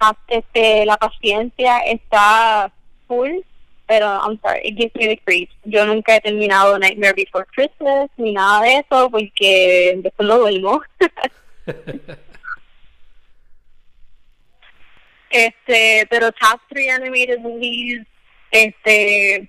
Ah, 0.00 0.16
este 0.28 0.84
la 0.86 0.96
paciencia 0.96 1.80
está 1.80 2.72
full 3.06 3.40
pero 3.86 4.06
I'm 4.06 4.38
sorry 4.42 4.60
it 4.64 4.76
gives 4.76 4.94
me 4.94 5.08
the 5.08 5.16
creeps. 5.24 5.54
Yo 5.64 5.84
nunca 5.86 6.16
he 6.16 6.20
terminado 6.20 6.78
Nightmare 6.78 7.14
Before 7.14 7.46
Christmas 7.54 8.10
ni 8.16 8.32
nada 8.32 8.62
de 8.62 8.78
eso 8.78 9.10
porque 9.10 9.94
después 10.02 10.28
no 10.28 10.38
duermo. 10.38 10.82
Este 15.30 16.06
pero 16.08 16.32
top 16.32 16.58
three 16.70 16.88
animated 16.88 17.40
movies 17.40 18.06
este 18.50 19.46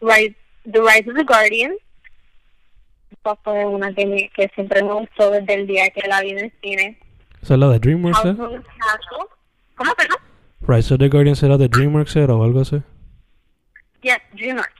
Rise, 0.00 0.34
The 0.64 0.80
Rise 0.80 1.08
of 1.08 1.16
the 1.16 1.24
Guardian 1.24 1.76
esa 3.32 3.36
fue 3.42 3.64
una 3.66 3.92
que, 3.92 4.06
me- 4.06 4.30
que 4.34 4.50
siempre 4.54 4.82
me 4.82 4.92
gustó 4.92 5.30
desde 5.30 5.54
el 5.54 5.66
día 5.66 5.88
que 5.90 6.06
la 6.08 6.20
vi 6.22 6.30
en 6.30 6.38
el 6.40 6.52
cine. 6.62 6.98
¿Esa 7.42 7.54
es 7.54 7.60
la 7.60 7.68
de 7.68 7.78
DreamWorks? 7.78 8.24
Eh? 8.24 8.34
¿Cómo, 9.76 9.94
perdón? 9.94 10.16
Rise 10.62 10.94
of 10.94 11.00
the 11.00 11.08
Guardians 11.08 11.42
era 11.42 11.56
de 11.56 11.68
DreamWorks 11.68 12.16
era 12.16 12.34
o 12.34 12.44
algo 12.44 12.60
así. 12.60 12.82
Yes, 14.02 14.18
DreamWorks. 14.32 14.74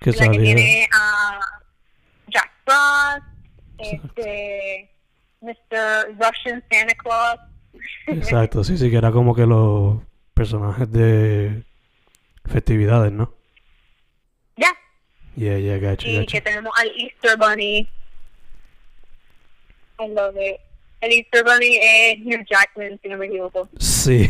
Que 0.00 0.10
La 0.12 0.28
que 0.30 0.38
tiene 0.38 0.88
a 0.92 1.40
Jack 2.28 2.50
Frost, 2.64 3.26
este, 3.78 4.90
Mr. 5.40 6.08
Russian 6.18 6.62
Santa 6.70 6.94
Claus. 6.96 7.40
Exacto, 8.06 8.62
sí, 8.64 8.76
sí, 8.78 8.90
que 8.90 8.96
era 8.96 9.10
como 9.10 9.34
que 9.34 9.46
los 9.46 9.98
personajes 10.34 10.90
de 10.92 11.64
festividades, 12.44 13.12
¿no? 13.12 13.32
Yeah, 15.36 15.56
yeah, 15.58 15.78
gotcha, 15.78 16.06
y 16.06 16.18
gotcha. 16.18 16.32
que 16.32 16.40
tenemos 16.40 16.72
al 16.76 16.92
Easter 16.96 17.36
Bunny. 17.36 17.88
I 19.98 20.08
love 20.08 20.36
it. 20.36 20.60
El 21.00 21.12
Easter 21.12 21.44
Bunny 21.44 21.78
es 21.80 22.18
Hugh 22.20 22.46
Jackman, 22.48 22.98
si 23.02 23.08
no 23.08 23.18
me 23.18 23.26
equivoco. 23.26 23.68
Sí. 23.78 24.28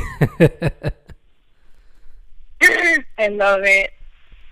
I 3.19 3.29
love 3.29 3.65
it. 3.65 3.91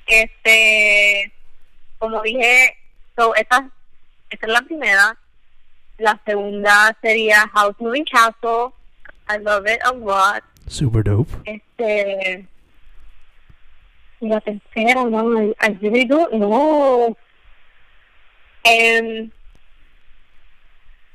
Este, 0.06 1.32
como 1.98 2.20
dije, 2.22 2.76
so, 3.16 3.34
esta, 3.34 3.70
esta 4.30 4.46
es 4.46 4.52
la 4.52 4.62
primera. 4.62 5.18
La 5.98 6.20
segunda 6.26 6.96
sería 7.00 7.48
House 7.54 7.76
Moving 7.78 8.04
Castle. 8.04 8.72
I 9.28 9.38
love 9.38 9.66
it 9.66 9.80
a 9.84 9.92
lot. 9.92 10.42
Super 10.68 11.02
dope. 11.04 11.30
Este, 11.44 12.46
la 14.28 14.40
tercera, 14.40 15.04
no, 15.04 15.38
I, 15.38 15.54
I 15.60 15.78
really 15.80 16.04
don't 16.04 16.32
know. 16.32 17.16
Um, 18.64 19.30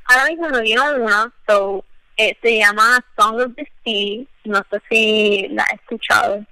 ahora 0.04 0.26
mismo 0.28 0.48
no 0.48 0.60
viene 0.60 0.94
una, 0.94 1.32
so, 1.46 1.84
eh, 2.16 2.36
se 2.42 2.58
llama 2.58 3.04
Song 3.18 3.40
of 3.40 3.54
the 3.56 3.66
Sea. 3.84 4.26
No 4.44 4.62
sé 4.70 4.80
si 4.90 5.48
la 5.48 5.64
he 5.70 5.74
escuchado. 5.76 6.44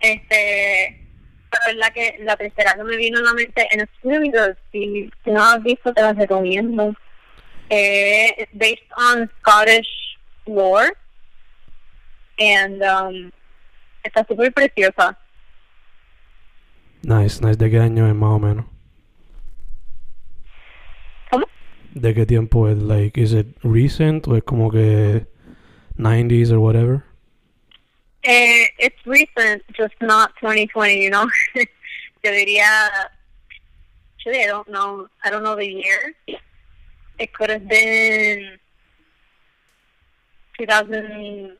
Este, 0.00 1.02
pero 1.50 1.64
es 1.68 1.76
la 1.76 1.90
que 1.90 2.16
la 2.20 2.36
tercera 2.36 2.74
que 2.74 2.84
me 2.84 2.96
vino 2.96 3.18
a 3.18 3.22
la 3.22 3.34
mente 3.34 3.68
en 3.70 3.88
Studio, 3.98 4.56
si, 4.72 5.10
si 5.24 5.30
no 5.30 5.42
has 5.42 5.62
visto 5.62 5.92
te 5.92 6.00
la 6.00 6.12
recomiendo. 6.12 6.94
Eh, 7.68 8.46
based 8.52 8.84
on 8.96 9.30
Scottish 9.40 9.88
lore 10.46 10.92
and 12.38 12.82
um, 12.82 13.30
está 14.02 14.24
súper 14.26 14.52
preciosa. 14.52 15.16
Nice, 17.02 17.40
nice. 17.40 17.56
¿De 17.56 17.68
qué 17.70 17.78
año 17.78 18.06
es 18.06 18.14
más 18.14 18.30
o 18.30 18.38
menos? 18.38 18.64
¿Cómo? 21.30 21.46
¿De 21.94 22.14
qué 22.14 22.26
tiempo 22.26 22.68
es? 22.68 22.78
Like, 22.78 23.20
is 23.20 23.32
it 23.32 23.48
recent 23.62 24.28
o 24.28 24.36
es 24.36 24.44
como 24.44 24.70
que 24.70 25.26
90s 25.98 26.52
or 26.52 26.58
whatever? 26.58 27.04
Eh, 28.24 28.68
it's 28.78 29.04
recent, 29.04 29.62
just 29.76 29.94
not 30.00 30.32
2020, 30.40 31.02
you 31.02 31.10
know. 31.10 31.26
Yo 32.22 32.30
diría, 32.30 33.10
actually, 34.16 34.44
I 34.44 34.46
don't 34.46 34.68
know, 34.68 35.08
I 35.24 35.30
don't 35.30 35.42
know 35.42 35.56
the 35.56 35.66
year. 35.66 36.14
It 37.18 37.34
could 37.34 37.50
have 37.50 37.66
been 37.66 38.60
2018, 40.56 41.56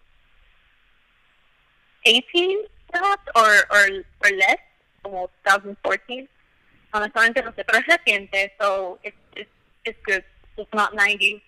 perhaps, 2.93 3.29
or, 3.35 3.67
or, 3.71 4.05
or 4.23 4.31
less, 4.37 4.59
como 5.03 5.29
2014. 5.45 6.29
Honestamente 6.93 7.43
no 7.43 7.53
sé, 7.55 7.65
pero 7.65 7.79
es 7.79 7.87
reciente, 7.87 8.53
so 8.61 8.99
it's, 9.03 9.17
it's, 9.37 9.51
it's 9.85 9.99
good. 10.07 10.23
It's 10.57 10.73
not 10.75 10.93
90. 10.95 11.43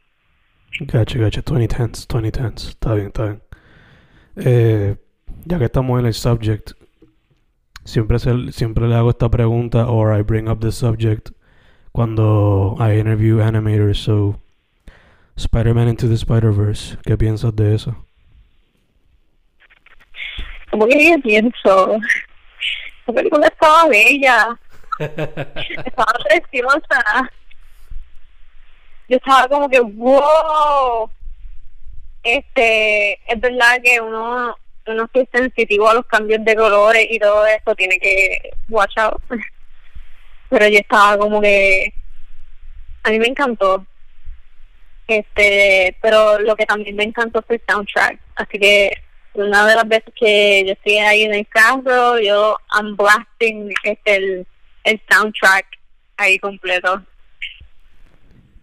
Gotcha, 0.90 1.18
gotcha. 1.18 1.42
2010s, 1.42 2.06
2010s. 2.08 2.68
Está 2.70 2.94
bien, 2.94 3.06
está 3.08 3.24
bien. 3.24 3.42
Eh, 4.36 4.96
ya 5.44 5.58
que 5.58 5.64
estamos 5.66 6.00
en 6.00 6.06
el 6.06 6.14
subject, 6.14 6.72
siempre, 7.84 8.18
se- 8.18 8.52
siempre 8.52 8.88
le 8.88 8.94
hago 8.96 9.10
esta 9.10 9.28
pregunta 9.30 9.86
or 9.88 10.18
I 10.18 10.22
bring 10.22 10.48
up 10.48 10.60
the 10.60 10.72
subject 10.72 11.30
cuando 11.92 12.76
I 12.80 12.98
interview 12.98 13.40
animators. 13.42 13.98
So, 13.98 14.40
Spider-Man 15.36 15.88
Into 15.88 16.08
the 16.08 16.14
Spider-Verse, 16.14 16.96
¿qué 17.04 17.16
piensas 17.18 17.54
de 17.54 17.74
eso? 17.74 17.94
Como 20.70 20.86
que 20.86 21.10
yo 21.10 21.20
pienso, 21.22 21.98
la 23.06 23.14
película 23.14 23.46
estaba 23.46 23.88
bella, 23.88 24.58
estaba 24.98 26.12
preciosa. 26.28 27.30
Yo 29.08 29.16
estaba 29.16 29.48
como 29.48 29.68
que, 29.68 29.80
wow. 29.80 31.10
Este, 32.22 33.12
es 33.30 33.40
verdad 33.40 33.80
que 33.82 34.00
uno, 34.00 34.56
uno 34.86 35.08
que 35.08 35.20
es 35.20 35.28
sensitivo 35.30 35.88
a 35.90 35.94
los 35.94 36.06
cambios 36.06 36.42
de 36.42 36.56
colores 36.56 37.06
y 37.10 37.18
todo 37.18 37.44
eso 37.46 37.74
tiene 37.74 37.98
que 37.98 38.50
watch 38.68 38.96
out. 38.96 39.22
Pero 40.48 40.68
yo 40.68 40.78
estaba 40.78 41.18
como 41.18 41.40
que, 41.40 41.92
a 43.02 43.10
mí 43.10 43.18
me 43.18 43.26
encantó. 43.26 43.84
Este, 45.06 45.96
pero 46.00 46.38
lo 46.38 46.56
que 46.56 46.64
también 46.64 46.96
me 46.96 47.04
encantó 47.04 47.42
fue 47.42 47.56
el 47.56 47.62
soundtrack. 47.68 48.18
Así 48.36 48.58
que 48.58 48.90
una 49.34 49.66
de 49.66 49.74
las 49.74 49.88
veces 49.88 50.12
que 50.18 50.64
yo 50.66 50.72
estoy 50.72 50.98
ahí 50.98 51.22
en 51.22 51.34
el 51.34 51.46
carro, 51.48 52.18
yo 52.20 52.56
I'm 52.72 52.96
blasting 52.96 53.72
este, 53.82 54.16
el, 54.16 54.46
el 54.84 55.00
soundtrack 55.10 55.66
ahí 56.16 56.38
completo. 56.38 57.02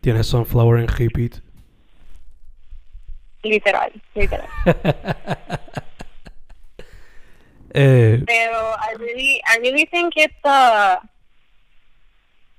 ¿Tienes 0.01 0.27
Sunflower 0.27 0.79
en 0.79 0.87
repeat? 0.87 1.33
Literal, 3.43 3.91
literal. 4.15 4.47
eh, 7.73 8.23
Pero 8.25 8.75
I 8.77 8.93
really, 8.99 9.41
I 9.45 9.57
really 9.59 9.85
think 9.85 10.13
it's 10.15 10.33
a, 10.43 10.99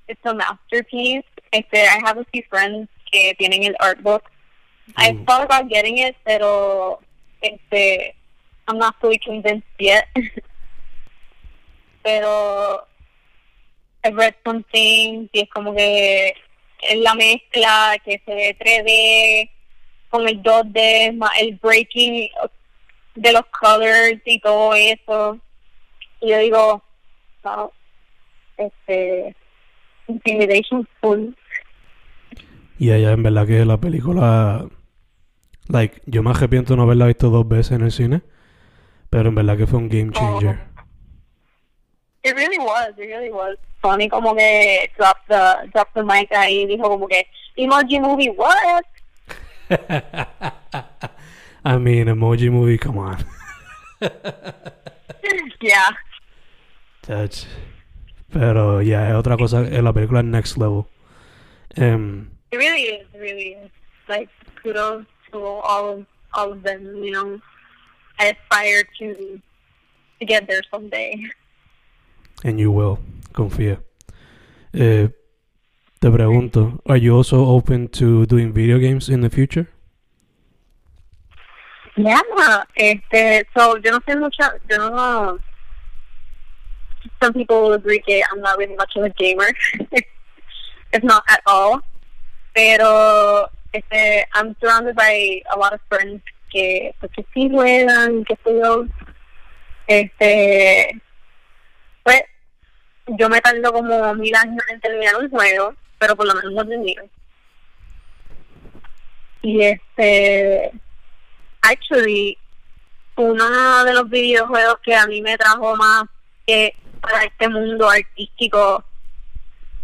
it's 0.07 0.25
a 0.25 0.33
masterpiece. 0.33 1.23
este, 1.51 1.83
I 1.85 1.99
have 2.03 2.17
a 2.17 2.25
few 2.33 2.43
friends 2.49 2.89
que 3.11 3.33
tienen 3.37 3.63
el 3.63 3.75
art 3.79 4.01
book. 4.01 4.23
I 4.97 5.11
Mm. 5.13 5.25
thought 5.25 5.43
about 5.43 5.69
getting 5.69 5.97
it, 5.99 6.15
pero 6.25 6.99
este, 7.43 8.15
I'm 8.67 8.77
not 8.77 8.95
fully 8.99 9.19
convinced 9.19 9.67
yet. 9.77 10.07
pero 12.03 12.85
I've 14.03 14.15
read 14.15 14.35
some 14.43 14.63
things 14.71 15.29
y 15.31 15.39
es 15.41 15.49
como 15.49 15.73
que 15.73 16.33
la 16.95 17.15
mezcla 17.15 17.95
que 18.03 18.21
se 18.25 18.33
ve 18.33 18.57
3D 18.59 19.49
con 20.09 20.27
el 20.27 20.43
2D, 20.43 21.15
más 21.15 21.31
el 21.39 21.55
breaking 21.55 22.29
de 23.15 23.31
los 23.31 23.45
colors 23.47 24.21
y 24.25 24.39
todo 24.39 24.73
eso. 24.75 25.39
Y 26.21 26.29
yo 26.29 26.37
digo, 26.39 26.83
wow, 27.43 27.71
este, 28.57 29.35
intimidation 30.07 30.87
full. 31.01 31.29
Y 32.77 32.91
ella 32.91 33.13
en 33.13 33.23
verdad 33.23 33.47
que 33.47 33.65
la 33.65 33.77
película... 33.77 34.67
Like, 35.73 36.03
yo 36.05 36.21
me 36.21 36.29
arrepiento 36.29 36.75
no 36.75 36.83
haberla 36.83 37.07
visto 37.07 37.31
dos 37.31 37.47
veces 37.47 37.71
en 37.71 37.81
el 37.81 37.91
cine. 37.91 38.21
Pero 39.09 39.29
en 39.29 39.35
verdad 39.35 39.57
que 39.57 39.65
fue 39.65 39.79
un 39.79 39.89
game 39.89 40.11
changer. 40.11 40.59
It 42.23 42.35
really 42.35 42.59
was, 42.59 42.89
it 42.89 43.07
really 43.07 43.31
was. 43.31 43.57
Sony 43.81 44.07
como 44.07 44.35
que 44.35 44.91
drop 44.97 45.17
the, 45.27 45.67
drop 45.73 45.89
the 45.95 46.03
mic 46.03 46.31
ahí 46.31 46.61
y 46.61 46.65
dijo 46.67 46.83
como 46.87 47.07
que, 47.07 47.25
emoji 47.57 47.99
movie, 47.99 48.29
what? 48.29 48.83
I 51.65 51.77
mean, 51.79 52.07
emoji 52.07 52.51
movie, 52.51 52.77
come 52.77 52.99
on. 52.99 53.17
yeah. 55.59 55.89
Touch. 57.01 57.45
Pero 58.31 58.83
ya 58.83 59.09
es 59.09 59.15
otra 59.15 59.37
cosa, 59.37 59.61
en 59.61 59.83
la 59.83 59.91
película 59.91 60.21
Next 60.21 60.55
Level. 60.57 60.85
Em, 61.75 62.29
It 62.51 62.57
really 62.57 62.83
is, 62.83 63.07
it 63.11 63.19
really 63.19 63.55
is. 63.55 63.71
Like, 64.07 64.29
kudos 64.61 65.07
to 65.33 65.43
all 65.43 65.89
of, 65.89 66.05
all 66.33 66.51
of 66.53 66.63
them, 66.63 67.03
you 67.03 67.11
know. 67.11 67.39
I 68.19 68.35
aspire 68.37 68.83
to, 68.99 69.41
to 70.19 70.25
get 70.25 70.47
there 70.47 70.61
someday. 70.71 71.21
and 72.43 72.59
you 72.59 72.71
will, 72.71 72.99
confía. 73.33 73.79
Eh, 74.73 75.07
te 75.99 76.09
pregunto, 76.09 76.79
are 76.85 76.97
you 76.97 77.15
also 77.15 77.45
open 77.45 77.87
to 77.87 78.25
doing 78.25 78.53
video 78.53 78.79
games 78.79 79.09
in 79.09 79.21
the 79.21 79.29
future? 79.29 79.67
Yeah, 81.95 82.21
este, 82.75 83.45
so 83.55 83.77
yo 83.77 83.91
no 83.91 83.99
sé 83.99 84.19
mucha, 84.19 84.59
yo 84.67 84.77
no, 84.77 85.39
some 87.21 87.33
people 87.33 87.61
will 87.61 87.73
agree 87.73 87.99
que 87.99 88.23
I'm 88.31 88.41
not 88.41 88.57
really 88.57 88.75
much 88.75 88.95
of 88.95 89.03
a 89.03 89.09
gamer. 89.09 89.47
it's 90.93 91.03
not 91.03 91.23
at 91.29 91.41
all. 91.45 91.81
Pero, 92.55 93.47
este, 93.73 94.27
I'm 94.33 94.55
surrounded 94.59 94.95
by 94.95 95.43
a 95.51 95.57
lot 95.57 95.73
of 95.73 95.81
friends 95.89 96.23
que, 96.49 96.95
pues, 96.99 97.11
que 97.11 97.25
sí 97.33 97.49
juegan, 97.49 98.23
que 98.23 98.35
sé 98.43 98.59
yo. 98.59 98.85
Este, 99.87 101.01
pues, 102.03 102.21
yo 103.07 103.29
me 103.29 103.41
tardo 103.41 103.73
como 103.73 104.13
mil 104.15 104.35
años 104.35 104.63
en 104.69 104.79
terminar 104.79 105.15
un 105.17 105.29
juego, 105.29 105.75
pero 105.99 106.15
por 106.15 106.27
lo 106.27 106.35
menos 106.35 106.53
lo 106.53 106.65
termino. 106.65 107.03
Y 109.41 109.61
este, 109.61 110.71
actually, 111.61 112.37
uno 113.17 113.83
de 113.83 113.93
los 113.93 114.09
videojuegos 114.09 114.79
que 114.83 114.95
a 114.95 115.05
mí 115.07 115.21
me 115.21 115.37
trajo 115.37 115.75
más 115.75 116.03
que 116.47 116.75
para 117.01 117.25
este 117.25 117.49
mundo 117.49 117.89
artístico 117.89 118.83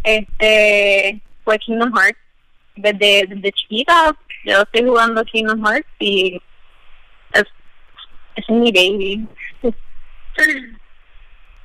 este 0.02 1.20
fue 1.44 1.58
Kingdom 1.58 1.92
Hearts 1.94 2.18
desde, 2.80 3.26
desde 3.28 3.52
chiquita 3.52 4.16
yo 4.44 4.62
estoy 4.62 4.84
jugando 4.84 5.24
Kingdom 5.24 5.64
Hearts 5.64 5.88
y 5.98 6.40
es, 7.32 7.44
es 8.36 8.48
mi 8.48 8.72
baby. 8.72 9.26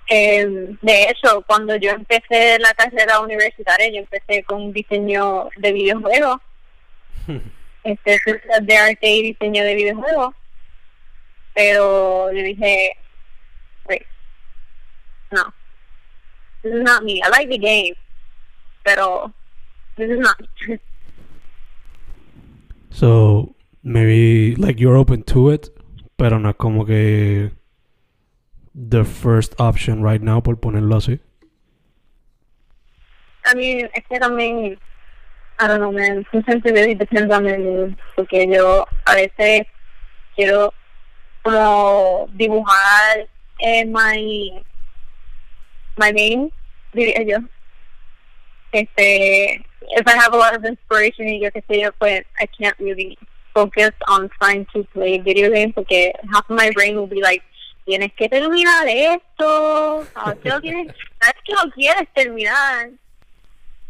Em, 0.08 0.78
de 0.84 1.04
hecho 1.10 1.42
cuando 1.48 1.76
yo 1.78 1.90
empecé 1.90 2.60
la 2.60 2.76
carrera 2.76 3.22
universitaria 3.22 3.90
yo 3.90 3.98
empecé 3.98 4.44
con 4.44 4.72
diseño 4.72 5.50
de 5.58 5.72
videojuegos 5.72 6.42
este 7.84 8.22
de 8.62 8.78
arte 8.78 9.10
y 9.10 9.34
diseño 9.34 9.64
de 9.64 9.74
videojuegos 9.74 10.36
pero 11.56 12.32
yo 12.32 12.44
dije 12.44 12.92
wait 13.90 14.06
no. 15.32 15.52
This 16.62 16.74
is 16.74 16.84
not 16.84 17.04
me. 17.04 17.22
I 17.24 17.30
like 17.30 17.50
the 17.50 17.58
game 17.58 17.96
pero 18.84 19.34
this 19.98 20.12
is 20.12 20.20
not 20.20 20.40
me 20.68 20.80
So, 22.96 23.54
maybe, 23.84 24.56
like, 24.56 24.80
you're 24.80 24.96
open 24.96 25.24
to 25.24 25.50
it, 25.50 25.68
pero 26.18 26.40
no 26.40 26.54
como 26.54 26.86
que 26.86 27.52
the 28.74 29.04
first 29.04 29.54
option 29.60 30.02
right 30.02 30.22
now, 30.22 30.40
por 30.40 30.56
ponerlo 30.56 30.96
así. 30.96 31.20
I 33.46 33.54
mean 33.54 33.90
es 33.94 34.04
que 34.10 34.20
también 34.20 34.80
I 35.60 35.68
don't 35.68 35.80
know 35.80 35.92
man 35.92 36.26
sometimes 36.32 36.64
it 36.66 36.74
really 36.74 36.96
depends 36.96 37.32
on 37.32 37.98
porque 38.16 38.48
yo 38.48 38.86
a 39.06 39.16
veces 39.16 39.68
quiero 40.36 40.74
como 41.44 42.28
dibujar 42.34 43.28
en 43.60 43.92
my 43.92 44.64
my 45.98 46.12
main 46.12 46.52
diría 46.94 47.22
yo 47.24 47.38
este 48.72 49.64
if 49.92 50.08
I 50.08 50.16
have 50.16 50.34
a 50.34 50.38
lot 50.38 50.56
of 50.56 50.66
inspiration 50.66 51.28
y 51.28 51.40
yo 51.42 51.52
qué 51.52 51.64
sé 51.68 51.82
yo 51.82 51.92
pues 52.00 52.24
I 52.40 52.48
can't 52.48 52.78
really 52.80 53.18
focus 53.54 53.92
on 54.08 54.30
trying 54.40 54.66
to 54.74 54.84
play 54.94 55.18
video 55.18 55.50
games. 55.50 55.74
Porque 55.74 56.14
half 56.34 56.50
of 56.50 56.56
my 56.56 56.70
brain 56.72 56.96
will 56.96 57.08
be 57.08 57.22
like 57.22 57.42
tienes 57.88 58.12
que 58.16 58.30
terminar 58.30 58.88
esto. 58.88 60.06
Ah, 60.16 60.34
sabes 60.36 60.40
que 60.44 60.50
lo 60.50 60.62
tienes 60.62 60.96
sabes 61.22 61.42
que 61.46 61.54
lo 61.54 61.72
quieres 61.72 62.08
terminar. 62.14 62.90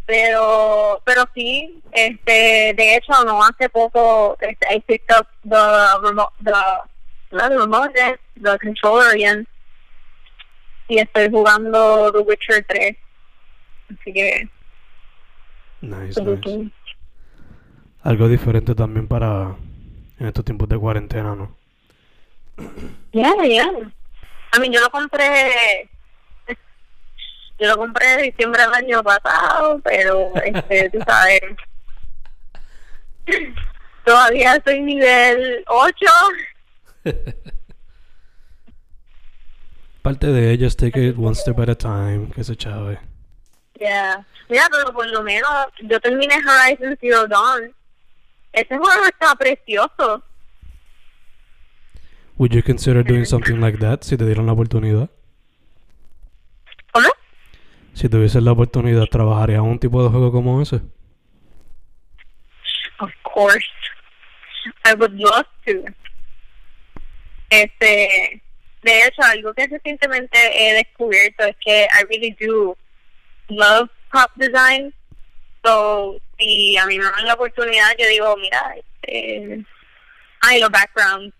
Pero 0.06 1.02
pero 1.04 1.26
sí 1.34 1.82
este 1.92 2.74
de 2.76 2.96
hecho 2.96 3.24
no 3.26 3.44
hace 3.44 3.70
poco 3.70 4.38
este, 4.40 4.68
I 4.70 4.80
picked 4.82 5.12
up 5.12 5.28
the 5.44 6.00
remote 6.02 6.34
the 6.44 6.54
not 7.32 7.50
the 7.50 7.58
remote 7.58 7.94
the, 7.96 8.20
the 8.40 8.60
controller 8.60 9.12
again. 9.12 9.48
Y 10.88 11.00
estoy 11.00 11.32
jugando 11.32 12.12
The 12.12 12.20
Witcher 12.20 12.64
3 12.68 12.96
así 13.90 14.14
que 14.14 14.48
Nice, 15.82 16.22
nice. 16.22 16.72
Algo 18.04 18.28
diferente 18.28 18.76
también 18.76 19.08
para 19.08 19.56
en 20.20 20.28
estos 20.28 20.46
tiempos 20.46 20.70
de 20.70 20.78
cuarentena, 20.78 21.36
¿no? 21.36 21.56
yeah 23.12 23.34
yeah 23.44 23.68
I 24.54 24.60
mean 24.60 24.72
yo 24.72 24.80
lo 24.80 24.90
compré 24.90 25.90
yo 27.60 27.68
lo 27.68 27.78
compré 27.78 28.14
en 28.14 28.22
diciembre 28.32 28.62
del 28.62 28.74
año 28.74 29.04
pasado 29.04 29.80
pero 29.84 30.32
este 30.44 30.90
tú 30.90 31.00
sabes 31.06 31.42
todavía 34.06 34.56
estoy 34.56 34.82
nivel 34.82 35.64
8 35.68 36.06
Parte 40.02 40.28
de 40.28 40.52
ellas, 40.52 40.76
take 40.76 41.08
it 41.08 41.18
one 41.18 41.34
step 41.34 41.60
at 41.60 41.70
a 41.70 41.76
time, 41.76 42.30
que 42.30 42.44
se 42.44 42.56
chave. 42.56 43.00
Yeah. 43.80 44.26
Mira, 44.50 44.68
pero 44.72 44.94
por 44.94 45.08
lo 45.08 45.24
menos 45.24 45.50
yo 45.82 46.00
terminé 46.00 46.36
Horizon 46.36 46.98
Zero 47.00 47.28
Dawn. 47.28 47.74
Ese 48.54 48.78
juego 48.78 49.06
está 49.06 49.36
precioso. 49.36 50.24
Would 52.38 52.52
you 52.54 52.62
consider 52.62 53.04
doing 53.04 53.26
something 53.26 53.60
like 53.60 53.80
that 53.80 54.04
si 54.04 54.18
te 54.18 54.26
dieran 54.26 54.46
la 54.46 54.54
oportunidad? 54.54 55.10
¿Cómo? 56.92 57.08
Si 57.94 58.10
tuvieses 58.10 58.44
la 58.44 58.52
oportunidad, 58.52 59.06
¿trabajarías 59.06 59.62
un 59.62 59.80
tipo 59.80 60.04
de 60.04 60.10
juego 60.10 60.32
como 60.32 60.62
ese? 60.62 60.82
Of 63.00 63.12
course. 63.24 63.66
I 64.86 64.94
would 64.94 65.14
love 65.14 65.46
to. 65.66 65.84
Este, 67.50 68.42
de 68.84 69.04
hecho, 69.04 69.22
algo 69.24 69.54
que 69.54 69.68
recientemente 69.68 70.38
he 70.54 70.74
descubierto 70.74 71.44
es 71.44 71.56
que 71.64 71.84
I 71.84 72.04
really 72.10 72.36
do 72.40 72.78
love 73.50 73.90
prop 74.12 74.32
design. 74.36 74.94
So, 75.64 76.20
si 76.38 76.78
a 76.78 76.86
mí 76.86 76.98
me 76.98 77.06
dan 77.06 77.26
la 77.26 77.34
oportunidad, 77.34 77.96
yo 77.98 78.08
digo, 78.08 78.38
mira, 78.38 78.76
este, 78.78 79.66
ay, 80.42 80.60
los 80.60 80.70
backgrounds. 80.70 81.34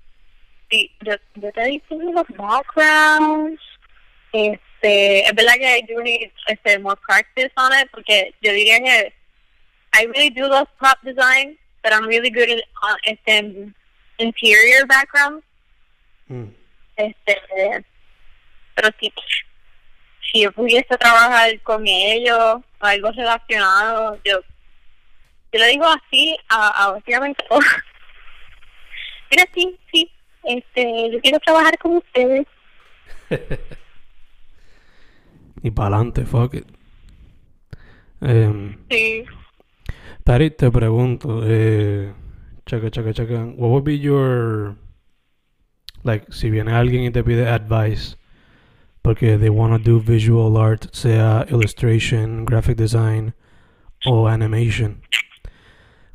Sí, 0.70 0.92
yo, 1.02 1.14
yo 1.36 1.52
te 1.52 1.64
diseño 1.66 2.12
los 2.12 2.28
backgrounds. 2.30 3.62
Este, 4.34 5.26
es 5.26 5.36
verdad 5.36 5.54
que 5.54 5.78
I 5.78 5.82
do 5.88 6.02
need 6.02 6.32
este, 6.48 6.80
more 6.80 7.00
practice 7.08 7.52
on 7.56 7.72
it, 7.74 7.90
porque 7.92 8.34
yo 8.42 8.52
diría 8.52 8.80
que 8.80 9.14
I 9.94 10.06
really 10.08 10.30
do 10.30 10.48
love 10.48 10.68
prop 10.78 10.98
design, 11.04 11.58
but 11.84 11.94
I'm 11.94 12.06
really 12.08 12.30
good 12.30 12.50
at 12.50 12.64
uh, 12.84 12.96
este, 13.06 13.74
interior 14.18 14.86
backgrounds. 14.88 15.46
Mm. 16.30 16.50
Este, 16.98 17.86
pero 18.76 18.90
si, 19.00 19.14
si 20.36 20.42
yo 20.42 20.52
pudiese 20.52 20.98
trabajar 20.98 21.58
con 21.62 21.88
ellos 21.88 22.38
o 22.38 22.86
algo 22.86 23.10
relacionado, 23.12 24.20
yo 24.26 24.42
yo 25.54 25.60
le 25.60 25.68
digo 25.70 25.86
así 25.86 26.36
a, 26.50 26.84
a 26.84 26.92
básicamente. 26.92 27.42
Mira, 29.32 29.46
sí, 29.54 29.80
sí, 29.94 30.12
este, 30.44 31.12
yo 31.12 31.22
quiero 31.22 31.40
trabajar 31.40 31.78
con 31.78 31.98
ustedes. 31.98 32.46
y 35.64 35.72
para 35.72 35.96
adelante, 35.96 36.26
fuck 36.26 36.56
it. 36.56 36.68
Um, 38.20 38.76
sí. 38.90 39.24
Patty, 40.26 40.52
te 40.52 40.70
pregunto, 40.70 41.44
eh, 41.46 42.14
checa, 42.66 42.92
checa, 42.92 43.14
checa, 43.14 43.46
what 43.56 43.70
would 43.70 43.86
be 43.86 43.98
your, 43.98 44.76
like, 46.04 46.30
si 46.34 46.50
viene 46.50 46.74
alguien 46.74 47.06
y 47.06 47.12
te 47.12 47.24
pide 47.24 47.48
advice, 47.48 48.18
porque 49.06 49.38
they 49.38 49.50
want 49.50 49.72
to 49.72 49.78
do 49.78 50.00
visual 50.00 50.58
art, 50.58 50.88
sea 50.92 51.46
illustration, 51.52 52.44
graphic 52.44 52.76
design 52.76 53.36
o 54.08 54.28
animation, 54.28 55.00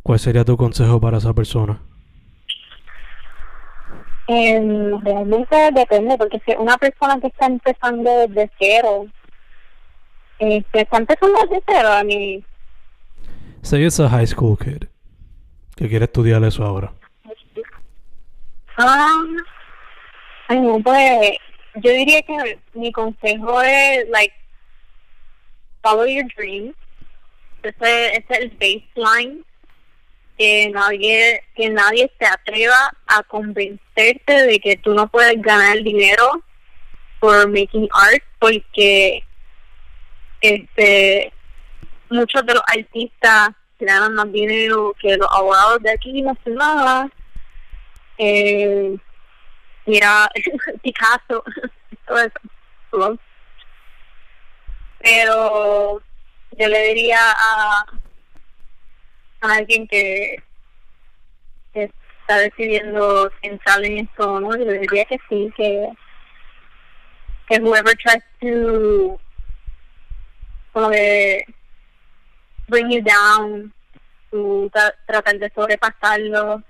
¿cuál 0.02 0.18
sería 0.18 0.44
tu 0.44 0.56
consejo 0.56 1.00
para 1.00 1.18
esa 1.18 1.32
persona? 1.32 1.80
Eh, 4.26 4.60
realmente 5.04 5.70
depende, 5.72 6.18
porque 6.18 6.42
si 6.44 6.52
una 6.58 6.76
persona 6.78 7.20
que 7.20 7.28
está 7.28 7.46
empezando 7.46 8.10
desde 8.26 8.50
cero, 8.58 9.06
eh, 10.40 10.64
que 10.72 10.80
está 10.80 10.98
empezando 10.98 11.38
desde 11.42 11.62
cero, 11.68 11.92
a 11.92 12.02
mí... 12.02 12.44
Say 13.62 13.84
it's 13.84 14.00
a 14.00 14.08
high 14.08 14.26
school 14.26 14.58
kid 14.58 14.88
que 15.76 15.88
quiere 15.88 16.06
estudiar 16.06 16.42
eso 16.42 16.64
ahora. 16.64 16.92
Ah, 18.76 19.22
pues 20.82 21.38
yo 21.76 21.90
diría 21.92 22.22
que 22.22 22.58
mi 22.74 22.92
consejo 22.92 23.62
es, 23.62 24.08
like, 24.08 24.34
follow 25.82 26.06
your 26.06 26.26
dreams. 26.36 26.74
Ese, 27.62 28.16
ese 28.16 28.24
es 28.28 28.38
el 28.38 28.50
baseline. 28.50 29.44
Que 30.38 30.70
nadie, 30.70 31.42
que 31.54 31.68
nadie 31.68 32.10
se 32.18 32.24
atreva 32.24 32.96
a 33.06 33.22
convencerte 33.24 34.46
de 34.46 34.58
que 34.58 34.76
tú 34.78 34.94
no 34.94 35.06
puedes 35.06 35.40
ganar 35.42 35.82
dinero 35.82 36.42
por 37.20 37.46
making 37.48 37.88
art, 37.92 38.24
porque 38.38 39.22
este 40.40 41.30
muchos 42.08 42.44
de 42.44 42.54
los 42.54 42.62
artistas 42.66 43.50
ganan 43.78 44.14
más 44.14 44.32
dinero 44.32 44.94
que 45.00 45.16
los 45.16 45.28
abogados 45.30 45.82
de 45.82 45.92
aquí 45.92 46.22
no 46.22 46.36
sé 46.42 46.50
nada. 46.50 47.10
Eh, 48.18 48.96
mira, 49.90 50.30
Picasso, 50.82 51.42
todo 52.06 52.18
eso. 52.18 53.18
Pero 55.00 56.02
yo 56.58 56.68
le 56.68 56.94
diría 56.94 57.18
a, 57.20 57.86
alguien 59.40 59.88
que, 59.88 60.42
que 61.72 61.90
está 62.20 62.38
decidiendo 62.38 63.30
entrar 63.42 63.84
en 63.84 63.98
esto, 63.98 64.40
¿no? 64.40 64.50
Yo 64.56 64.64
le 64.64 64.78
diría 64.78 65.04
que 65.06 65.18
sí, 65.28 65.52
que, 65.56 65.88
que 67.48 67.60
whoever 67.60 67.96
tries 67.96 68.22
to 68.40 69.18
como 70.72 70.90
de 70.90 71.44
bring 72.68 72.90
you 72.90 73.02
down, 73.02 73.72
tra 74.70 74.94
tratar 75.06 75.38
de 75.38 75.50
sobrepasarlo. 75.50 76.62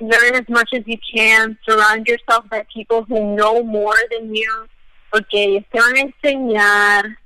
Learn 0.00 0.34
as 0.34 0.48
much 0.48 0.70
as 0.74 0.82
you 0.86 0.98
can. 1.14 1.58
Surround 1.66 2.06
yourself 2.06 2.48
by 2.50 2.66
people 2.72 3.04
who 3.04 3.34
know 3.34 3.62
more 3.62 3.96
than 4.10 4.34
you, 4.34 4.66
porque 5.10 5.34
ellos 5.34 5.64
te 5.72 5.80
van 5.80 5.96
a 5.96 6.00
enseñar. 6.00 7.18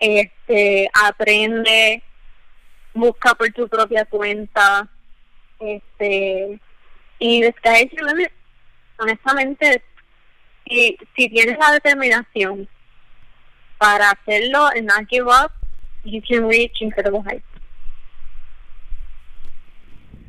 Este, 0.00 0.90
aprende, 0.92 2.02
busca 2.94 3.34
por 3.34 3.48
tu 3.50 3.68
propia 3.68 4.04
cuenta. 4.04 4.88
Este, 5.60 6.60
y 7.18 7.40
descae 7.42 7.90
honestamente, 8.98 9.82
si, 10.66 10.96
si 11.16 11.28
tienes 11.28 11.58
la 11.58 11.72
determinación 11.72 12.68
para 13.78 14.10
hacerlo 14.10 14.66
and 14.68 14.86
not 14.86 15.06
give 15.08 15.28
up, 15.28 15.52
you 16.04 16.20
can 16.22 16.46
reach 16.46 16.80
incredible 16.80 17.22
heights. 17.22 17.53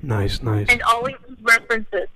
Nice, 0.05 0.43
nice. 0.43 0.67
And 0.69 0.81
always 0.83 1.15
use 1.27 1.37
references. 1.41 2.07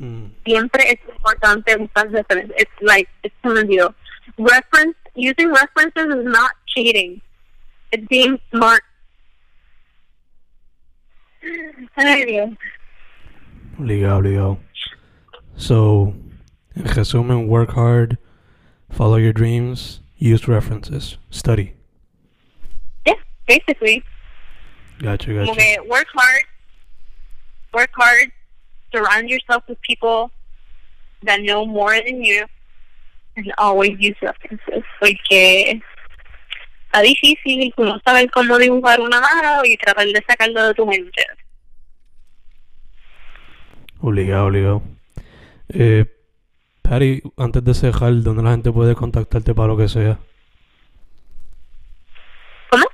Mm. 0.00 0.30
Siempre 0.46 0.90
es 0.90 0.98
importante 1.06 1.76
usar 1.76 2.10
references. 2.10 2.50
It's 2.56 2.72
like, 2.80 3.08
it's 3.22 3.34
un 3.44 3.66
deal. 3.66 3.94
Reference, 4.38 4.96
using 5.14 5.52
references 5.52 6.06
is 6.06 6.24
not 6.24 6.52
cheating. 6.66 7.20
It's 7.92 8.06
being 8.08 8.40
smart. 8.50 8.82
Obligado, 13.78 14.18
obligado. 14.18 14.58
So, 15.56 16.14
en 16.74 16.84
resumen, 16.84 17.48
work 17.48 17.72
hard, 17.72 18.16
follow 18.90 19.16
your 19.16 19.34
dreams, 19.34 20.00
use 20.16 20.48
references, 20.48 21.18
study. 21.30 21.74
Yeah, 23.06 23.14
basically. 23.46 24.02
Gotcha, 24.98 25.34
gotcha. 25.34 25.54
que 25.54 25.76
work 25.86 26.06
hard, 26.14 26.42
work 27.74 27.90
hard, 27.96 28.30
surround 28.92 29.28
yourself 29.28 29.64
with 29.68 29.78
people 29.82 30.30
that 31.24 31.40
know 31.40 31.66
more 31.66 32.00
than 32.00 32.22
you, 32.22 32.46
and 33.36 33.52
always 33.58 33.98
use 33.98 34.16
references. 34.22 34.84
Porque 35.00 35.80
está 36.86 37.02
difícil 37.02 37.74
no 37.76 37.98
saber 38.04 38.30
cómo 38.30 38.58
dibujar 38.58 39.00
una 39.00 39.20
mano 39.20 39.64
y 39.64 39.76
tratar 39.76 40.06
de 40.06 40.22
sacarlo 40.26 40.68
de 40.68 40.74
tu 40.74 40.86
mente. 40.86 41.24
Obligado, 44.00 44.46
obligado. 44.46 44.82
Eh, 45.70 46.04
Patty, 46.82 47.22
antes 47.38 47.64
de 47.64 47.74
cerrar, 47.74 48.12
¿dónde 48.22 48.42
la 48.42 48.50
gente 48.50 48.70
puede 48.70 48.94
contactarte 48.94 49.54
para 49.54 49.68
lo 49.68 49.76
que 49.76 49.88
sea? 49.88 50.18
¿Cómo? 52.70 52.84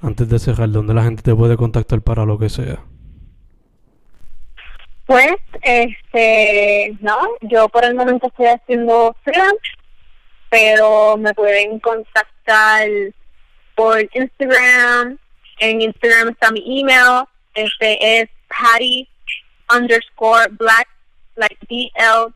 Antes 0.00 0.28
de 0.28 0.38
cerrar, 0.38 0.70
¿dónde 0.70 0.94
la 0.94 1.02
gente 1.02 1.22
te 1.22 1.34
puede 1.34 1.56
contactar 1.56 2.00
para 2.02 2.24
lo 2.24 2.38
que 2.38 2.48
sea? 2.48 2.78
Pues, 5.06 5.36
este, 5.62 6.96
no, 7.00 7.16
yo 7.42 7.68
por 7.68 7.84
el 7.84 7.94
momento 7.94 8.26
estoy 8.26 8.46
haciendo 8.46 9.14
freelance, 9.22 9.56
pero 10.50 11.16
me 11.16 11.32
pueden 11.32 11.78
contactar 11.78 12.88
por 13.76 14.00
Instagram. 14.14 15.18
En 15.58 15.80
Instagram 15.80 16.30
está 16.30 16.50
mi 16.50 16.80
email. 16.80 17.24
Este 17.54 18.20
es 18.20 18.28
Patty 18.48 19.08
underscore 19.74 20.48
black, 20.50 20.88
like 21.36 21.56
B 21.68 21.90
L 21.94 22.32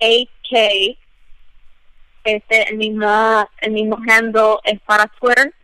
A 0.00 0.28
K. 0.50 0.98
Este, 2.24 2.68
el 2.68 2.76
mismo, 2.78 3.48
el 3.60 3.72
mismo 3.72 3.96
handle 4.08 4.56
es 4.64 4.80
para 4.80 5.06
Twitter. 5.20 5.54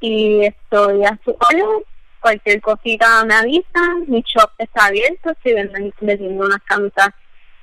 Y 0.00 0.46
estoy 0.46 1.04
a 1.04 1.18
su 1.24 1.30
orden 1.30 1.84
cualquier 2.24 2.62
cosita 2.62 3.22
me 3.26 3.34
avisan, 3.34 4.08
mi 4.08 4.22
shop 4.22 4.50
está 4.56 4.86
abierto, 4.86 5.30
estoy 5.30 5.52
vendiendo, 5.52 6.46
unas 6.46 6.62
camisas 6.66 7.10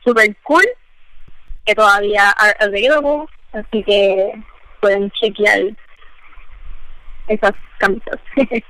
super 0.03 0.37
cool 0.43 0.63
que 1.65 1.73
todavía 1.73 2.29
are 2.37 2.55
available, 2.59 3.25
así 3.53 3.83
que 3.83 4.31
pueden 4.79 5.09
chequear 5.19 5.75
esas 7.27 7.53
camisas. 7.79 8.19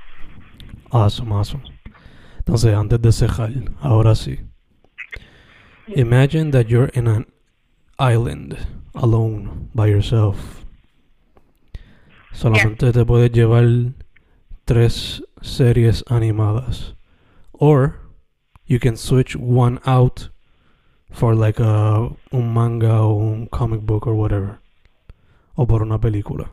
Awesome, 0.94 1.32
awesome. 1.32 1.62
Entonces, 2.36 2.74
antes 2.74 3.00
de 3.00 3.12
cerrar, 3.12 3.50
ahora 3.80 4.14
sí. 4.14 4.40
Imagine 5.86 6.50
that 6.50 6.66
you're 6.66 6.90
in 6.92 7.08
an 7.08 7.26
island, 7.98 8.58
alone, 8.94 9.70
by 9.72 9.88
yourself. 9.88 10.36
Solamente 12.32 12.92
te 12.92 13.06
puedes 13.06 13.32
llevar 13.32 13.64
tres 14.66 15.22
series 15.42 16.04
animadas. 16.08 16.94
Or 17.52 18.00
you 18.66 18.78
can 18.78 18.96
switch 18.96 19.36
one 19.36 19.78
out 19.84 20.30
for 21.10 21.34
like 21.34 21.60
a, 21.60 22.08
un 22.32 22.54
manga 22.54 23.02
o 23.02 23.16
un 23.16 23.46
comic 23.48 23.80
book 23.80 24.06
or 24.06 24.14
whatever. 24.14 24.60
O 25.54 25.66
por 25.66 25.82
una 25.82 26.00
película. 26.00 26.50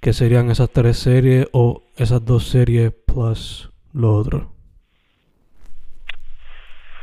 ¿Qué 0.00 0.12
serían 0.12 0.50
esas 0.50 0.70
tres 0.70 0.98
series 0.98 1.48
o 1.52 1.82
esas 1.96 2.24
dos 2.24 2.46
series 2.46 2.92
plus 3.06 3.70
lo 3.92 4.14
otro? 4.14 4.52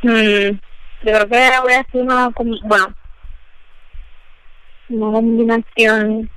Mm, 0.04 0.60
yo 1.04 1.12
creo 1.12 1.28
que 1.28 1.50
voy 1.62 1.74
a 1.74 1.80
hacer 1.82 2.02
una, 2.02 2.30
bueno, 2.64 2.96
una 4.89 5.12
combinación. 5.12 6.30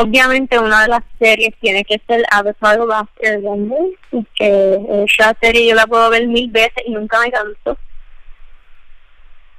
Obviamente 0.00 0.58
una 0.58 0.82
de 0.82 0.88
las 0.88 1.02
series 1.18 1.54
tiene 1.60 1.84
que 1.84 2.00
ser 2.06 2.24
Avatar 2.30 2.78
The 2.78 2.86
Last 2.86 3.10
Airbender, 3.22 3.98
y 4.12 4.24
que 4.34 5.04
esa 5.06 5.36
serie 5.40 5.68
yo 5.68 5.74
la 5.74 5.86
puedo 5.86 6.08
ver 6.10 6.26
mil 6.26 6.50
veces 6.50 6.84
y 6.86 6.92
nunca 6.92 7.20
me 7.20 7.30
canso. 7.30 7.76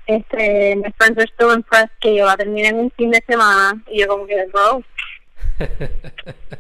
Este, 0.08 0.82
friends 0.98 1.20
are 1.20 1.32
still 1.34 1.52
impressed 1.54 1.92
que 2.00 2.16
yo 2.16 2.26
la 2.26 2.36
terminé 2.36 2.70
en 2.70 2.80
un 2.80 2.92
fin 2.92 3.12
de 3.12 3.24
semana 3.28 3.80
y 3.88 4.00
yo 4.00 4.08
como 4.08 4.26
que, 4.26 4.44
bro, 4.48 4.84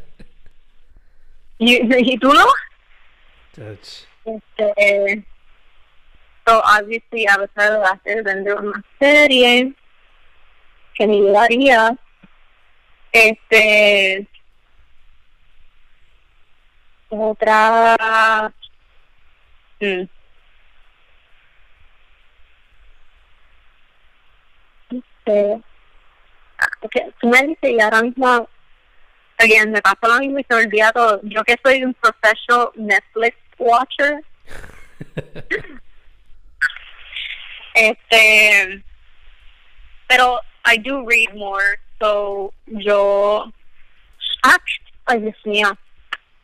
¿Y, 1.57 2.13
y 2.13 2.17
tú 2.17 2.33
no? 2.33 2.45
That's 3.55 4.07
Este, 4.25 5.23
so 6.45 6.61
obviously 6.63 7.25
Avatar 7.27 7.71
The 7.71 7.79
Last 7.79 8.07
Airbender 8.07 8.53
es 8.53 8.59
una 8.59 8.83
serie 8.99 9.73
que 10.95 11.07
me 11.07 11.15
ayudaría. 11.15 11.97
Este, 13.11 14.27
otra, 17.09 18.53
mm, 19.81 20.03
este, 24.91 25.61
ah, 26.59 26.87
que 26.91 27.11
tú 27.19 27.27
me 27.27 27.43
dices 27.43 27.71
y 27.71 27.81
ahora 27.81 28.01
mismo 28.01 28.47
Again, 29.41 29.71
me 29.71 29.81
pasa 29.81 29.99
lo 30.01 30.19
mismo 30.19 30.39
y 30.39 30.43
se 30.43 30.53
me 30.53 30.65
olvida 30.65 30.91
todo. 30.91 31.21
Yo 31.23 31.43
que 31.45 31.55
soy 31.63 31.81
un 31.85 31.93
professional 31.93 32.71
Netflix 32.75 33.37
watcher, 33.57 34.21
este, 37.73 38.83
pero 40.09 40.41
I 40.65 40.77
do 40.77 41.05
read 41.07 41.33
more, 41.35 41.79
so 42.01 42.53
yo, 42.67 43.51
ah, 44.43 44.57
ay 45.07 45.19
Dios 45.19 45.35
mío, 45.45 45.77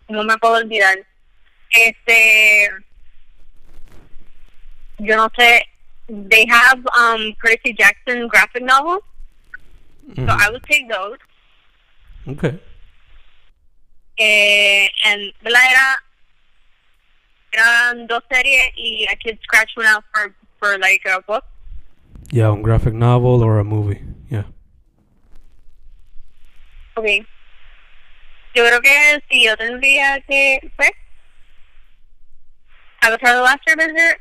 no 0.10 0.24
me 0.24 0.36
puedo 0.38 0.56
olvidar. 0.56 0.98
Este, 1.72 2.70
yo 5.00 5.16
no 5.18 5.30
sé, 5.38 5.62
they 6.08 6.46
have 6.48 6.80
um 6.98 7.34
Percy 7.40 7.74
Jackson 7.78 8.28
graphic 8.28 8.64
novels, 8.64 9.04
so 10.16 10.22
Mhm. 10.22 10.30
I 10.30 10.50
would 10.52 10.64
take 10.64 10.88
those. 10.90 11.18
Okay. 12.28 12.60
eh, 14.18 14.88
and 15.06 15.34
¿verdad? 15.44 15.62
Era, 15.70 15.98
eran 17.54 18.08
dos 18.08 18.24
series 18.32 18.72
y 18.78 19.06
I 19.10 19.16
could 19.16 19.38
scratch 19.44 19.72
one 19.76 19.86
out 19.88 20.04
for, 20.14 20.34
for 20.60 20.78
like 20.80 21.02
a 21.06 21.22
book. 21.22 21.44
Yeah, 22.32 22.54
a 22.54 22.58
graphic 22.62 22.94
novel 22.94 23.44
or 23.44 23.60
a 23.60 23.64
movie. 23.64 24.02
Okay. 26.96 27.26
Yo 28.54 28.66
creo 28.66 28.82
que 28.82 29.24
si 29.30 29.44
yo 29.44 29.58
tendría 29.58 30.22
que, 30.22 30.60
pues, 30.78 30.92
Last 33.02 33.68
Airbender, 33.68 34.20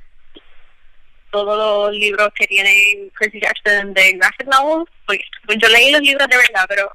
todos 1.30 1.56
los 1.56 1.94
libros 1.94 2.28
que 2.34 2.46
tienen 2.46 3.10
Percy 3.18 3.40
Jackson 3.40 3.94
de 3.94 4.12
graphic 4.14 4.46
novels, 4.46 4.90
pues, 5.06 5.20
pues 5.46 5.58
yo 5.58 5.68
leí 5.68 5.92
los 5.92 6.00
libros 6.00 6.28
de 6.28 6.36
verdad, 6.36 6.66
pero 6.68 6.90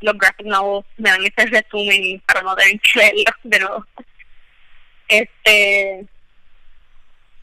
los 0.00 0.18
graphic 0.18 0.46
novels 0.46 0.86
me 0.98 1.10
dan 1.10 1.24
ese 1.24 1.46
resumen 1.46 2.20
para 2.26 2.42
no 2.42 2.56
tener 2.56 2.80
que 2.80 2.98
leerlos 2.98 3.34
de. 3.44 3.66
Este, 5.08 6.06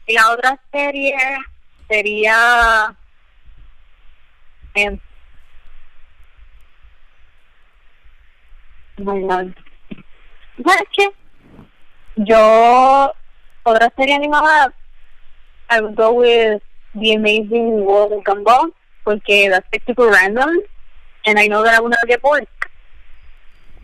la 0.08 0.30
otra 0.32 0.60
serie 0.72 1.14
sería, 1.88 2.96
em, 4.74 4.98
God. 9.04 9.54
¿Sabes 10.64 10.88
qué? 10.96 11.08
Yo, 12.16 13.12
otra 13.64 13.92
serie 13.96 14.14
animada, 14.14 14.72
I 15.70 15.80
would 15.80 15.96
go 15.96 16.12
with 16.12 16.60
The 16.94 17.14
Amazing 17.14 17.84
World 17.84 18.12
of 18.12 18.24
Gumball, 18.24 18.72
porque 19.04 19.48
that's 19.50 19.66
super 19.86 20.10
random, 20.10 20.60
and 21.24 21.38
I 21.38 21.46
know 21.46 21.62
that 21.62 21.74
I 21.74 21.80
will 21.80 21.90
never 21.90 22.06
get 22.06 22.20
bored. 22.20 22.46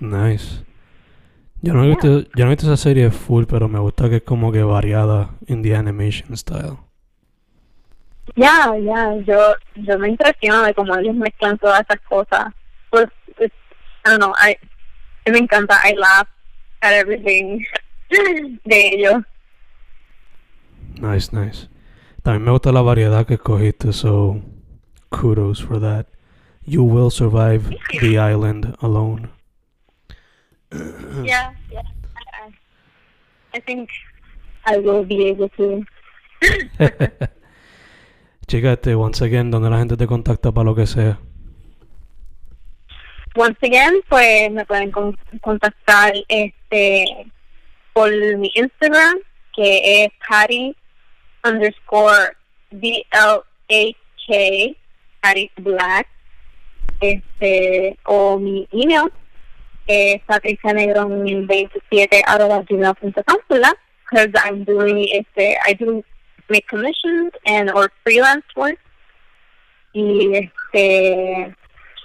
Nice. 0.01 0.63
Yo 1.63 1.73
no, 1.73 1.85
he 1.85 1.89
visto, 1.89 2.21
yo 2.35 2.45
no 2.45 2.51
he 2.51 2.55
visto 2.55 2.67
esa 2.67 2.77
serie 2.77 3.11
full, 3.11 3.47
pero 3.47 3.69
me 3.69 3.79
gusta 3.79 4.09
que 4.09 4.17
es 4.17 4.23
como 4.23 4.53
que 4.53 4.63
variada 4.63 5.31
in 5.47 5.63
the 5.63 5.75
animation 5.75 6.37
style. 6.37 6.79
Ya, 8.35 8.77
ya, 8.77 9.15
yo, 9.25 9.55
yo 9.77 9.99
me 9.99 10.09
impresiono 10.09 10.63
de 10.63 10.75
cómo 10.75 10.97
ellos 10.97 11.15
mezclan 11.15 11.57
todas 11.59 11.81
esas 11.81 12.01
cosas. 12.09 12.53
Pues, 12.91 13.07
I 13.39 13.49
don't 14.05 14.19
know, 14.19 14.35
I, 14.37 14.57
me 15.33 15.39
encanta, 15.39 15.81
I 15.85 15.95
laugh 15.95 16.29
at 16.83 16.93
everything 16.93 17.65
de 18.65 18.89
ellos. 18.95 19.23
Nice, 21.01 21.33
nice. 21.33 21.69
También 22.23 22.45
me 22.45 22.51
gusta 22.51 22.73
la 22.73 22.83
variedad 22.83 23.27
que 23.27 23.35
escogiste, 23.35 23.93
so 23.93 24.41
kudos 25.11 25.63
for 25.63 25.81
that. 25.81 26.07
You 26.65 26.83
will 26.83 27.11
survive 27.11 27.71
the 28.01 28.19
island 28.19 28.75
alone. 28.81 29.31
Yeah, 31.23 31.53
yeah. 31.71 31.83
I, 32.17 32.53
I 33.55 33.61
think 33.61 33.91
I 34.65 34.79
will 34.79 35.05
be 35.05 35.29
able 35.29 35.49
to. 35.51 35.85
Chica, 38.49 38.79
once 38.97 39.23
again, 39.23 39.51
donde 39.51 39.71
la 39.71 39.79
gente 39.79 39.97
te 39.97 40.07
contacta 40.07 40.53
para 40.53 40.65
lo 40.65 40.75
que 40.75 40.87
sea. 40.87 41.19
Once 43.37 43.59
again, 43.63 44.01
pues 44.09 44.51
me 44.51 44.65
pueden 44.65 44.91
con- 44.91 45.17
contactar 45.43 46.13
este 46.29 47.27
por 47.93 48.11
mi 48.39 48.51
Instagram, 48.55 49.19
que 49.55 50.05
es 50.05 50.11
Patty 50.29 50.75
underscore 51.45 52.35
B 52.71 53.05
L 53.11 53.41
A 53.71 53.97
K 54.27 54.77
Patty 55.21 55.51
Black, 55.59 56.09
este 57.01 57.97
o 58.05 58.39
mi 58.39 58.67
email 58.73 59.13
es 59.87 60.21
Patricia 60.23 60.73
Negrón 60.73 61.25
27 61.47 62.23
arroba 62.27 62.63
gmail.com. 62.69 63.39
Because 63.49 64.31
I'm 64.45 64.65
doing 64.65 65.09
este 65.13 65.59
I 65.67 65.75
do 65.75 66.03
make 66.49 66.67
commissions 66.69 67.33
and 67.45 67.71
or 67.71 67.91
freelance 68.05 68.47
work 68.55 68.79
y 69.93 70.37
este 70.37 71.55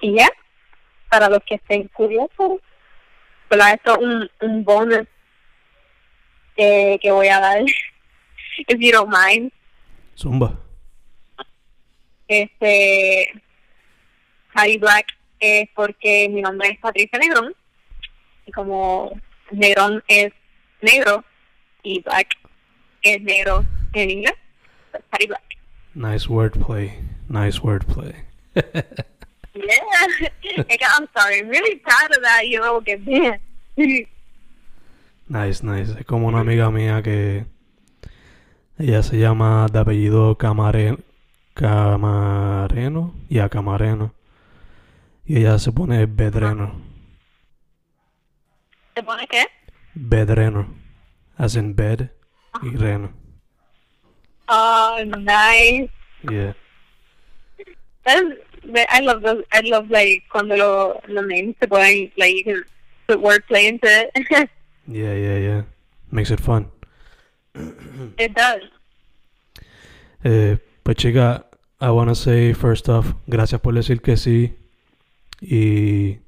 y 0.01 0.15
ya 0.17 0.27
para 1.11 1.29
los 1.29 1.43
que 1.45 1.55
estén 1.55 1.89
curiosos. 1.89 2.61
¿verdad? 3.51 3.73
Esto 3.73 3.91
es 3.91 3.97
un, 3.99 4.29
un 4.41 4.63
bonus 4.63 5.07
que, 6.55 6.97
que 7.01 7.11
voy 7.11 7.27
a 7.27 7.39
dar, 7.41 7.61
if 8.57 8.79
you 8.79 8.91
don't 8.91 9.11
mind. 9.11 9.51
Zumba. 10.17 10.57
Este, 12.29 13.29
Harry 14.53 14.77
Black 14.77 15.05
es 15.41 15.67
porque 15.75 16.29
mi 16.29 16.41
nombre 16.41 16.69
es 16.69 16.79
Patricia 16.79 17.19
Negrón, 17.19 17.53
y 18.45 18.51
como 18.53 19.11
Negrón 19.51 20.01
es 20.07 20.31
negro, 20.81 21.25
y 21.83 22.01
Black 22.03 22.37
es 23.01 23.21
negro 23.21 23.65
en 23.91 24.11
inglés, 24.11 24.35
pues 24.91 25.03
Harry 25.11 25.27
Black. 25.27 25.43
Nice 25.93 26.29
wordplay. 26.29 26.93
Nice 27.27 27.59
wordplay. 27.59 28.13
Yeah, 29.53 30.29
Like, 30.57 30.81
I'm 30.83 31.07
sorry, 31.15 31.39
I'm 31.39 31.49
really 31.49 31.75
proud 31.75 32.15
of 32.15 32.23
that, 32.23 32.47
you 32.47 32.59
know, 32.59 32.81
que 32.81 32.97
bien. 32.97 33.39
Nice, 35.27 35.63
nice. 35.63 35.91
Es 35.99 36.05
como 36.05 36.27
una 36.27 36.39
amiga 36.39 36.69
mía 36.71 37.01
que 37.01 37.45
ella 38.77 39.03
se 39.03 39.17
llama 39.17 39.67
de 39.71 39.79
apellido 39.79 40.37
Camare... 40.37 40.97
Camareno. 41.53 43.13
Ya, 43.29 43.49
Camareno. 43.49 44.13
Y 45.25 45.37
ella 45.37 45.59
se 45.59 45.71
pone 45.71 46.05
Bedreno. 46.05 46.81
¿Te 48.93 49.03
pone 49.03 49.27
qué? 49.27 49.47
Bedreno. 49.93 50.67
As 51.37 51.55
in 51.55 51.75
bed 51.75 52.09
y 52.61 52.75
reno. 52.75 53.11
Oh, 54.47 54.97
nice. 55.05 55.89
Yeah. 56.29 56.55
I 58.89 58.99
love 59.01 59.21
those. 59.23 59.43
I 59.51 59.61
love 59.61 59.89
like 59.89 60.23
cuando 60.31 60.55
lo, 60.55 61.01
los 61.07 61.25
names 61.25 61.55
se 61.59 61.67
ponen 61.67 62.11
like 62.17 62.35
you 62.35 62.43
can 62.43 62.63
put 63.07 63.19
wordplay 63.19 63.67
into 63.67 63.87
it. 63.87 64.11
Yeah, 64.87 65.13
yeah, 65.13 65.37
yeah. 65.37 65.61
Makes 66.11 66.31
it 66.31 66.39
fun. 66.41 66.69
it 68.17 68.33
does. 68.33 68.61
Eh, 70.23 70.57
pues 70.83 70.97
chica, 70.97 71.45
I 71.79 71.91
wanna 71.91 72.15
say 72.15 72.53
first 72.53 72.89
off, 72.89 73.13
gracias 73.27 73.61
por 73.61 73.73
decir 73.73 74.01
que 74.01 74.17
sí. 74.17 74.55
Y 75.39 76.19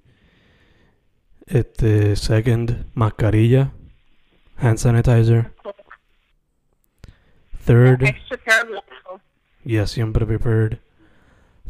este 1.47 2.15
second, 2.15 2.85
mascarilla, 2.95 3.71
hand 4.57 4.77
sanitizer. 4.77 5.51
Third, 7.65 8.03
Extra 8.03 8.37
terrible. 8.37 8.81
yeah, 9.65 9.85
siempre 9.87 10.25
prepared. 10.25 10.79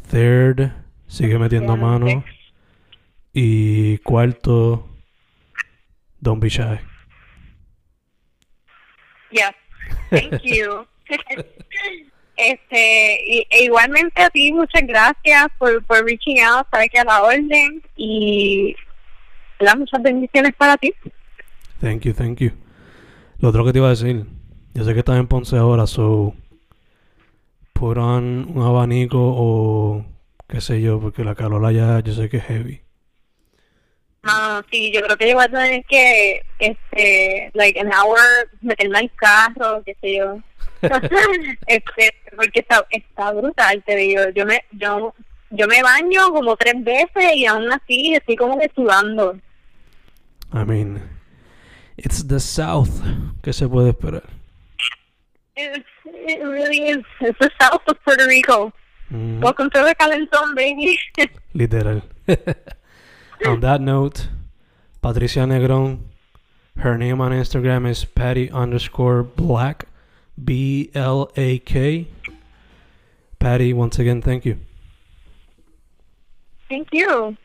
Third, 0.09 0.71
sigue 1.07 1.37
metiendo 1.39 1.75
mano. 1.77 2.23
Y 3.33 3.97
cuarto, 3.99 4.87
don't 6.19 6.41
be 6.41 6.49
shy. 6.49 6.79
Yes. 9.31 9.53
Thank 10.09 10.41
you. 10.43 10.85
este, 12.35 13.19
y, 13.25 13.47
e 13.49 13.63
igualmente 13.65 14.21
a 14.21 14.29
ti, 14.29 14.51
muchas 14.53 14.83
gracias 14.85 15.47
por, 15.57 15.83
por 15.85 16.05
reaching 16.05 16.39
out, 16.41 16.67
sabes 16.71 16.89
que 16.91 16.99
a 16.99 17.03
la 17.03 17.23
orden 17.23 17.81
y 17.95 18.75
¿verdad? 19.59 19.77
muchas 19.77 20.01
bendiciones 20.01 20.53
para 20.55 20.77
ti. 20.77 20.93
Thank 21.79 22.03
you, 22.03 22.13
thank 22.13 22.39
you. 22.39 22.51
Lo 23.39 23.49
otro 23.49 23.65
que 23.65 23.73
te 23.73 23.79
iba 23.79 23.87
a 23.87 23.91
decir, 23.91 24.25
yo 24.73 24.83
sé 24.83 24.93
que 24.93 24.99
estás 24.99 25.17
en 25.17 25.27
Ponce 25.27 25.57
ahora, 25.57 25.85
so 25.85 26.35
on 27.81 28.47
un 28.55 28.63
abanico 28.63 29.19
o 29.19 30.05
qué 30.47 30.61
sé 30.61 30.81
yo, 30.81 30.99
porque 30.99 31.23
la 31.23 31.35
calor 31.35 31.65
allá 31.65 31.99
yo 31.99 32.13
sé 32.13 32.29
que 32.29 32.37
es 32.37 32.43
heavy. 32.43 32.81
Ah, 34.23 34.63
sí, 34.71 34.91
yo 34.93 35.01
creo 35.01 35.17
que 35.17 35.27
yo 35.27 35.35
voy 35.35 35.43
a 35.43 35.49
tener 35.49 35.83
que, 35.85 36.41
este, 36.59 37.51
like, 37.53 37.77
an 37.77 37.91
hour, 37.91 38.19
meterme 38.61 38.99
al 38.99 39.11
carro, 39.15 39.83
qué 39.85 39.97
sé 39.99 40.15
yo. 40.17 40.39
este, 41.67 42.13
porque 42.35 42.61
está, 42.61 42.85
está 42.89 43.31
brutal, 43.33 43.83
te 43.85 43.95
digo. 43.97 44.21
Yo 44.33 44.45
me, 44.45 44.63
yo, 44.71 45.13
yo 45.49 45.67
me 45.67 45.83
baño 45.83 46.31
como 46.31 46.55
tres 46.55 46.81
veces 46.83 47.35
y 47.35 47.45
aún 47.45 47.69
así 47.71 48.13
estoy 48.13 48.37
como 48.37 48.57
que 48.57 48.71
sudando. 48.73 49.37
I 50.53 50.63
mean, 50.65 51.01
it's 51.97 52.25
the 52.25 52.39
South. 52.39 53.01
¿Qué 53.41 53.51
se 53.51 53.67
puede 53.67 53.89
esperar? 53.89 54.23
It, 56.13 56.43
really 56.43 56.89
is. 56.89 57.03
It's 57.21 57.37
the 57.39 57.49
south 57.59 57.81
of 57.87 57.97
Puerto 58.03 58.27
Rico. 58.27 58.71
Mm, 59.11 59.41
Welcome 59.41 59.69
to 59.71 59.79
the 59.81 59.95
calentón, 59.95 60.55
baby. 60.55 60.99
literal. 61.53 62.01
on 63.45 63.59
that 63.59 63.81
note, 63.81 64.29
Patricia 65.01 65.39
Negron, 65.39 65.99
her 66.77 66.97
name 66.97 67.19
on 67.19 67.31
Instagram 67.31 67.87
is 67.89 68.05
Patty 68.05 68.49
underscore 68.51 69.23
Black, 69.23 69.87
B 70.41 70.91
L 70.93 71.31
A 71.35 71.59
K. 71.59 72.07
Patty, 73.39 73.73
once 73.73 73.99
again, 73.99 74.21
thank 74.21 74.45
you. 74.45 74.59
Thank 76.69 76.87
you. 76.91 77.35